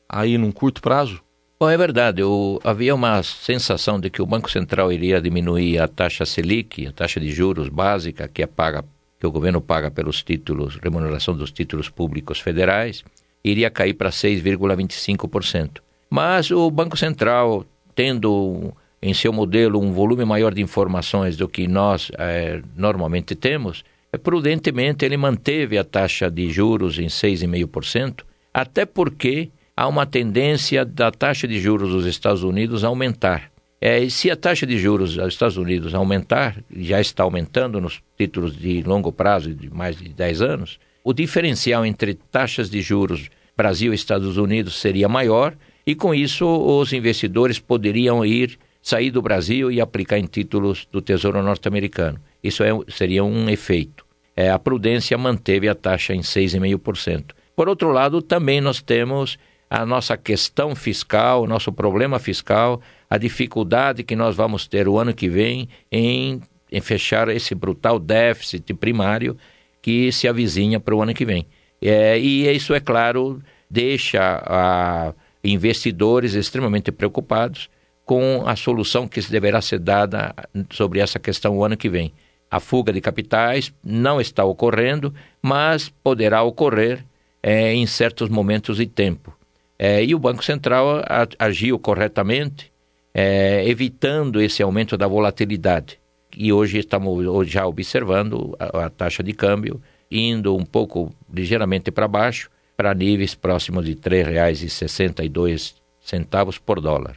aí 0.09 0.39
num 0.39 0.51
curto 0.51 0.81
prazo? 0.81 1.21
Bom, 1.61 1.69
é 1.69 1.77
verdade. 1.77 2.21
Eu, 2.21 2.61
havia 2.65 2.95
uma 2.95 3.23
sensação 3.23 4.01
de 4.01 4.11
que 4.11 4.23
o 4.23 4.27
Banco 4.27 4.51
Central 4.51 4.93
iria 4.93 5.21
diminuir 5.21 5.79
a 5.79 5.87
taxa 5.87 6.25
Selic, 6.25 6.87
a 6.87 6.93
taxa 6.93 7.21
de 7.21 7.31
juros 7.31 7.69
básica 7.69 8.27
que 8.27 8.43
é 8.43 8.47
paga, 8.47 8.85
que 9.21 9.27
o 9.27 9.31
governo 9.31 9.61
paga 9.61 9.91
pelos 9.91 10.23
títulos, 10.23 10.77
remuneração 10.77 11.37
dos 11.37 11.53
títulos 11.53 11.89
públicos 11.89 12.41
federais, 12.41 13.05
iria 13.45 13.71
cair 13.71 13.95
para 13.95 14.11
6,25%. 14.11 15.81
Mas 16.09 16.51
o 16.51 16.71
Banco 16.71 16.97
Central, 16.97 17.65
tendo 17.95 18.73
em 19.03 19.13
seu 19.13 19.33
modelo 19.33 19.79
um 19.79 19.93
volume 19.93 20.25
maior 20.25 20.55
de 20.55 20.63
informações 20.63 21.37
do 21.37 21.47
que 21.47 21.69
nós 21.69 22.11
é, 22.19 22.63
normalmente 22.75 23.35
temos, 23.35 23.85
prudentemente 24.19 25.05
ele 25.05 25.17
manteve 25.17 25.79
a 25.79 25.85
taxa 25.85 26.31
de 26.31 26.51
juros 26.51 26.99
em 26.99 27.07
6,5%, 27.07 28.25
até 28.53 28.85
porque 28.85 29.51
há 29.77 29.89
uma 29.89 30.07
tendência 30.07 30.85
da 30.85 31.11
taxa 31.11 31.49
de 31.49 31.59
juros 31.59 31.91
dos 31.91 32.07
Estados 32.07 32.43
Unidos 32.43 32.85
aumentar. 32.85 33.51
É, 33.81 34.01
e 34.01 34.11
se 34.11 34.31
a 34.31 34.37
taxa 34.37 34.67
de 34.67 34.79
juros 34.79 35.17
dos 35.17 35.29
Estados 35.29 35.57
Unidos 35.57 35.95
aumentar, 35.95 36.57
já 36.75 37.01
está 37.01 37.23
aumentando 37.23 37.81
nos 37.81 38.01
títulos 38.17 38.57
de 38.57 38.83
longo 38.83 39.13
prazo 39.13 39.55
de 39.55 39.69
mais 39.69 39.97
de 39.97 40.09
10 40.09 40.41
anos, 40.43 40.79
o 41.03 41.13
diferencial 41.13 41.85
entre 41.85 42.15
taxas 42.15 42.71
de 42.71 42.81
juros 42.81 43.29
Brasil 43.57 43.93
e 43.93 43.95
Estados 43.95 44.37
Unidos 44.37 44.81
seria 44.81 45.09
maior 45.09 45.55
e 45.87 45.95
com 45.95 46.15
isso 46.15 46.47
os 46.47 46.93
investidores 46.93 47.59
poderiam 47.59 48.25
ir, 48.25 48.59
sair 48.81 49.11
do 49.11 49.21
Brasil 49.21 49.71
e 49.71 49.81
aplicar 49.81 50.19
em 50.19 50.25
títulos 50.25 50.89
do 50.91 51.03
Tesouro 51.03 51.43
Norte-Americano. 51.43 52.19
Isso 52.43 52.63
é, 52.63 52.71
seria 52.89 53.23
um 53.23 53.49
efeito. 53.49 54.04
É, 54.37 54.51
a 54.51 54.59
prudência 54.59 55.17
manteve 55.17 55.69
a 55.69 55.75
taxa 55.75 56.15
em 56.15 56.21
6,5%. 56.21 57.33
Por 57.55 57.69
outro 57.69 57.93
lado, 57.93 58.21
também 58.21 58.61
nós 58.61 58.83
temos 58.83 59.39
a 59.71 59.87
nossa 59.87 60.17
questão 60.17 60.75
fiscal, 60.75 61.43
o 61.43 61.47
nosso 61.47 61.73
problema 61.73 62.19
fiscal, 62.19 62.81
a 63.09 63.17
dificuldade 63.17 64.03
que 64.03 64.17
nós 64.17 64.37
vamos 64.37 64.67
ter 64.67 64.89
o 64.89 64.99
ano 64.99 65.15
que 65.15 65.29
vem 65.29 65.69
em, 65.91 66.41
em 66.71 66.81
fechar 66.81 67.29
esse 67.29 67.55
brutal 67.55 67.99
déficit 67.99 68.75
primário 68.75 69.37
que 69.81 70.11
se 70.11 70.27
avizinha 70.27 70.81
para 70.81 70.95
o 70.95 71.03
ano 71.03 71.15
que 71.15 71.25
vem. 71.25 71.47
É, 71.81 72.19
e 72.19 72.49
isso, 72.51 72.75
é 72.75 72.81
claro, 72.81 73.43
deixa 73.69 74.43
a 74.47 75.15
investidores 75.43 76.35
extremamente 76.35 76.91
preocupados 76.91 77.69
com 78.05 78.45
a 78.47 78.57
solução 78.57 79.07
que 79.07 79.21
deverá 79.23 79.61
ser 79.61 79.79
dada 79.79 80.35
sobre 80.71 81.01
essa 81.01 81.19
questão 81.19 81.57
o 81.57 81.65
ano 81.65 81.77
que 81.77 81.89
vem. 81.89 82.13
A 82.55 82.61
fuga 82.61 82.93
de 82.93 83.01
capitais 83.01 83.73
não 83.83 84.21
está 84.21 84.45
ocorrendo, 84.45 85.13
mas 85.43 85.89
poderá 85.89 86.45
ocorrer 86.45 87.05
é, 87.43 87.75
em 87.75 87.85
certos 87.85 88.29
momentos 88.29 88.77
de 88.77 88.87
tempo. 88.87 89.37
É, 89.77 90.05
e 90.05 90.15
o 90.15 90.21
Banco 90.21 90.45
Central 90.45 91.03
agiu 91.37 91.81
corretamente, 91.81 92.71
é, 93.13 93.69
evitando 93.69 94.41
esse 94.41 94.63
aumento 94.63 94.97
da 94.97 95.09
volatilidade. 95.09 95.99
E 96.37 96.53
hoje 96.53 96.79
estamos 96.79 97.51
já 97.51 97.67
observando 97.67 98.55
a, 98.57 98.85
a 98.85 98.91
taxa 98.91 99.25
de 99.25 99.33
câmbio 99.33 99.83
indo 100.09 100.57
um 100.57 100.65
pouco 100.65 101.13
ligeiramente 101.35 101.91
para 101.91 102.07
baixo, 102.07 102.49
para 102.77 102.95
níveis 102.95 103.35
próximos 103.35 103.85
de 103.85 103.95
R$ 103.95 103.97
3,62 103.97 106.61
por 106.65 106.81
dólar. 106.81 107.17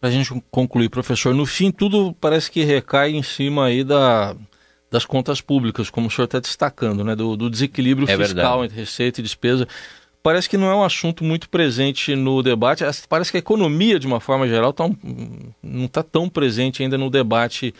Para 0.00 0.08
a 0.08 0.12
gente 0.12 0.32
concluir, 0.50 0.88
professor, 0.88 1.34
no 1.34 1.44
fim 1.44 1.70
tudo 1.70 2.16
parece 2.18 2.50
que 2.50 2.64
recai 2.64 3.10
em 3.10 3.22
cima 3.22 3.66
aí 3.66 3.84
da, 3.84 4.34
das 4.90 5.04
contas 5.04 5.40
públicas, 5.40 5.88
como 5.88 6.08
o 6.08 6.10
senhor 6.10 6.24
está 6.24 6.40
destacando, 6.40 7.04
né? 7.04 7.14
do, 7.14 7.36
do 7.36 7.48
desequilíbrio 7.48 8.10
é 8.10 8.16
fiscal 8.16 8.60
verdade. 8.60 8.64
entre 8.64 8.80
receita 8.80 9.20
e 9.20 9.22
despesa. 9.22 9.68
Parece 10.22 10.50
que 10.50 10.58
não 10.58 10.68
é 10.68 10.74
um 10.74 10.82
assunto 10.82 11.24
muito 11.24 11.48
presente 11.48 12.14
no 12.14 12.42
debate. 12.42 12.84
Parece 13.08 13.30
que 13.30 13.38
a 13.38 13.40
economia, 13.40 13.98
de 13.98 14.06
uma 14.06 14.20
forma 14.20 14.46
geral, 14.46 14.72
tá 14.72 14.84
um, 14.84 14.94
não 15.62 15.86
está 15.86 16.02
tão 16.02 16.28
presente 16.28 16.82
ainda 16.82 16.98
no 16.98 17.08
debate 17.08 17.72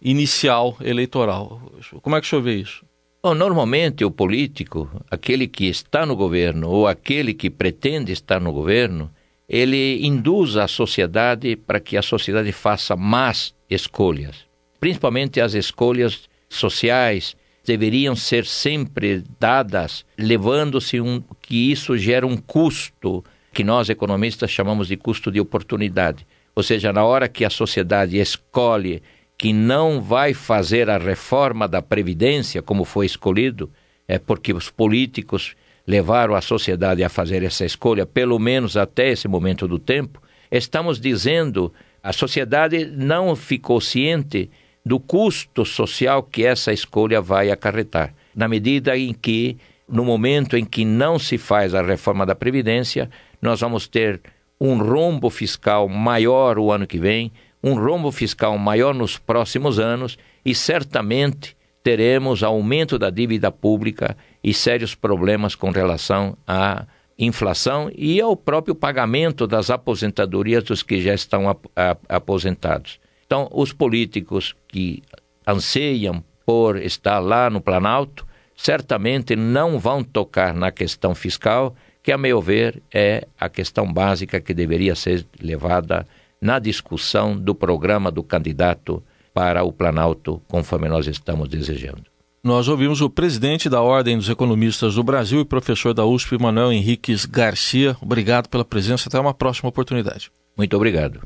inicial 0.00 0.76
eleitoral. 0.80 1.60
Como 2.00 2.16
é 2.16 2.20
que 2.20 2.26
o 2.26 2.30
senhor 2.30 2.42
vê 2.42 2.54
isso? 2.54 2.84
Bom, 3.22 3.34
normalmente 3.34 4.04
o 4.04 4.10
político, 4.10 4.90
aquele 5.10 5.46
que 5.46 5.66
está 5.66 6.06
no 6.06 6.16
governo 6.16 6.68
ou 6.68 6.86
aquele 6.88 7.34
que 7.34 7.50
pretende 7.50 8.10
estar 8.10 8.40
no 8.40 8.52
governo, 8.52 9.10
ele 9.48 10.04
induz 10.04 10.56
a 10.56 10.66
sociedade 10.66 11.54
para 11.56 11.78
que 11.78 11.96
a 11.96 12.02
sociedade 12.02 12.50
faça 12.52 12.96
más 12.96 13.54
escolhas. 13.68 14.46
Principalmente 14.80 15.40
as 15.40 15.54
escolhas 15.54 16.28
sociais 16.54 17.36
deveriam 17.64 18.16
ser 18.16 18.44
sempre 18.44 19.22
dadas, 19.38 20.04
levando-se 20.18 21.00
um, 21.00 21.22
que 21.40 21.70
isso 21.70 21.96
gera 21.96 22.26
um 22.26 22.36
custo 22.36 23.24
que 23.52 23.62
nós 23.62 23.88
economistas 23.88 24.50
chamamos 24.50 24.88
de 24.88 24.96
custo 24.96 25.30
de 25.30 25.40
oportunidade. 25.40 26.26
Ou 26.54 26.62
seja, 26.62 26.92
na 26.92 27.04
hora 27.04 27.28
que 27.28 27.44
a 27.44 27.50
sociedade 27.50 28.18
escolhe 28.18 29.02
que 29.38 29.52
não 29.52 30.00
vai 30.00 30.34
fazer 30.34 30.88
a 30.88 30.98
reforma 30.98 31.66
da 31.66 31.82
previdência 31.82 32.62
como 32.62 32.84
foi 32.84 33.06
escolhido, 33.06 33.70
é 34.06 34.18
porque 34.18 34.52
os 34.52 34.70
políticos 34.70 35.54
levaram 35.86 36.34
a 36.34 36.40
sociedade 36.40 37.02
a 37.02 37.08
fazer 37.08 37.42
essa 37.42 37.64
escolha, 37.64 38.06
pelo 38.06 38.38
menos 38.38 38.76
até 38.76 39.10
esse 39.10 39.26
momento 39.26 39.66
do 39.66 39.78
tempo, 39.78 40.22
estamos 40.50 41.00
dizendo 41.00 41.72
a 42.02 42.12
sociedade 42.12 42.86
não 42.86 43.34
ficou 43.34 43.80
ciente 43.80 44.50
do 44.84 44.98
custo 44.98 45.64
social 45.64 46.22
que 46.22 46.44
essa 46.44 46.72
escolha 46.72 47.20
vai 47.20 47.50
acarretar. 47.50 48.14
Na 48.34 48.48
medida 48.48 48.96
em 48.96 49.12
que, 49.12 49.56
no 49.88 50.04
momento 50.04 50.56
em 50.56 50.64
que 50.64 50.84
não 50.84 51.18
se 51.18 51.38
faz 51.38 51.74
a 51.74 51.82
reforma 51.82 52.26
da 52.26 52.34
Previdência, 52.34 53.10
nós 53.40 53.60
vamos 53.60 53.86
ter 53.86 54.20
um 54.60 54.78
rombo 54.78 55.28
fiscal 55.30 55.88
maior 55.88 56.58
o 56.58 56.70
ano 56.70 56.86
que 56.86 56.98
vem, 56.98 57.32
um 57.62 57.74
rombo 57.74 58.10
fiscal 58.10 58.56
maior 58.58 58.94
nos 58.94 59.18
próximos 59.18 59.78
anos 59.78 60.18
e 60.44 60.54
certamente 60.54 61.56
teremos 61.82 62.42
aumento 62.42 62.98
da 62.98 63.10
dívida 63.10 63.50
pública 63.50 64.16
e 64.42 64.54
sérios 64.54 64.94
problemas 64.94 65.54
com 65.54 65.70
relação 65.70 66.36
à 66.46 66.86
inflação 67.18 67.90
e 67.94 68.20
ao 68.20 68.36
próprio 68.36 68.74
pagamento 68.74 69.46
das 69.46 69.70
aposentadorias 69.70 70.64
dos 70.64 70.82
que 70.82 71.00
já 71.00 71.14
estão 71.14 71.48
ap 71.48 71.66
aposentados. 72.08 73.01
Então, 73.32 73.48
os 73.50 73.72
políticos 73.72 74.54
que 74.68 75.02
anseiam 75.46 76.22
por 76.44 76.76
estar 76.76 77.18
lá 77.18 77.48
no 77.48 77.62
Planalto 77.62 78.26
certamente 78.54 79.34
não 79.34 79.78
vão 79.78 80.04
tocar 80.04 80.52
na 80.52 80.70
questão 80.70 81.14
fiscal, 81.14 81.74
que, 82.02 82.12
a 82.12 82.18
meu 82.18 82.42
ver, 82.42 82.82
é 82.92 83.26
a 83.40 83.48
questão 83.48 83.90
básica 83.90 84.38
que 84.38 84.52
deveria 84.52 84.94
ser 84.94 85.24
levada 85.40 86.06
na 86.42 86.58
discussão 86.58 87.34
do 87.34 87.54
programa 87.54 88.10
do 88.10 88.22
candidato 88.22 89.02
para 89.32 89.64
o 89.64 89.72
Planalto, 89.72 90.42
conforme 90.46 90.90
nós 90.90 91.06
estamos 91.06 91.48
desejando. 91.48 92.04
Nós 92.44 92.68
ouvimos 92.68 93.00
o 93.00 93.08
presidente 93.08 93.66
da 93.66 93.80
Ordem 93.80 94.18
dos 94.18 94.28
Economistas 94.28 94.96
do 94.96 95.02
Brasil 95.02 95.40
e 95.40 95.44
professor 95.46 95.94
da 95.94 96.04
USP, 96.04 96.36
Manuel 96.36 96.70
Henriques 96.70 97.24
Garcia. 97.24 97.96
Obrigado 98.02 98.50
pela 98.50 98.62
presença. 98.62 99.08
Até 99.08 99.18
uma 99.18 99.32
próxima 99.32 99.70
oportunidade. 99.70 100.30
Muito 100.54 100.76
obrigado. 100.76 101.22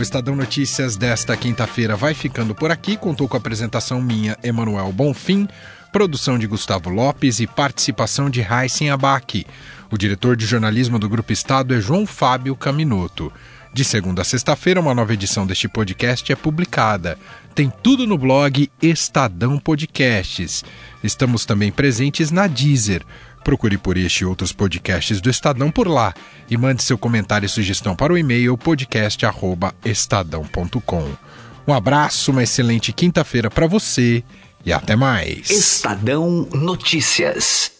O 0.00 0.02
Estadão 0.02 0.34
Notícias 0.34 0.96
desta 0.96 1.36
quinta-feira 1.36 1.94
vai 1.94 2.14
ficando 2.14 2.54
por 2.54 2.70
aqui. 2.70 2.96
Contou 2.96 3.28
com 3.28 3.36
a 3.36 3.38
apresentação 3.38 4.00
minha, 4.00 4.34
Emanuel 4.42 4.90
Bonfim, 4.92 5.46
produção 5.92 6.38
de 6.38 6.46
Gustavo 6.46 6.88
Lopes 6.88 7.38
e 7.38 7.46
participação 7.46 8.30
de 8.30 8.40
Raíssen 8.40 8.88
Abac. 8.88 9.46
O 9.90 9.98
diretor 9.98 10.36
de 10.36 10.46
jornalismo 10.46 10.98
do 10.98 11.06
Grupo 11.06 11.34
Estado 11.34 11.74
é 11.74 11.82
João 11.82 12.06
Fábio 12.06 12.56
Caminoto. 12.56 13.30
De 13.74 13.84
segunda 13.84 14.22
a 14.22 14.24
sexta-feira, 14.24 14.80
uma 14.80 14.94
nova 14.94 15.12
edição 15.12 15.46
deste 15.46 15.68
podcast 15.68 16.32
é 16.32 16.34
publicada. 16.34 17.18
Tem 17.54 17.70
tudo 17.82 18.06
no 18.06 18.16
blog 18.16 18.70
Estadão 18.80 19.58
Podcasts. 19.58 20.64
Estamos 21.04 21.44
também 21.44 21.70
presentes 21.70 22.30
na 22.30 22.46
Deezer. 22.46 23.04
Procure 23.42 23.78
por 23.78 23.96
este 23.96 24.22
e 24.22 24.26
outros 24.26 24.52
podcasts 24.52 25.20
do 25.20 25.30
Estadão 25.30 25.70
por 25.70 25.88
lá 25.88 26.12
e 26.48 26.56
mande 26.56 26.82
seu 26.82 26.98
comentário 26.98 27.46
e 27.46 27.48
sugestão 27.48 27.94
para 27.96 28.12
o 28.12 28.18
e-mail 28.18 28.58
podcast@estadão.com. 28.58 31.08
Um 31.66 31.74
abraço, 31.74 32.30
uma 32.32 32.42
excelente 32.42 32.92
quinta-feira 32.92 33.50
para 33.50 33.66
você 33.66 34.22
e 34.64 34.72
até 34.72 34.96
mais. 34.96 35.50
Estadão 35.50 36.48
Notícias. 36.52 37.79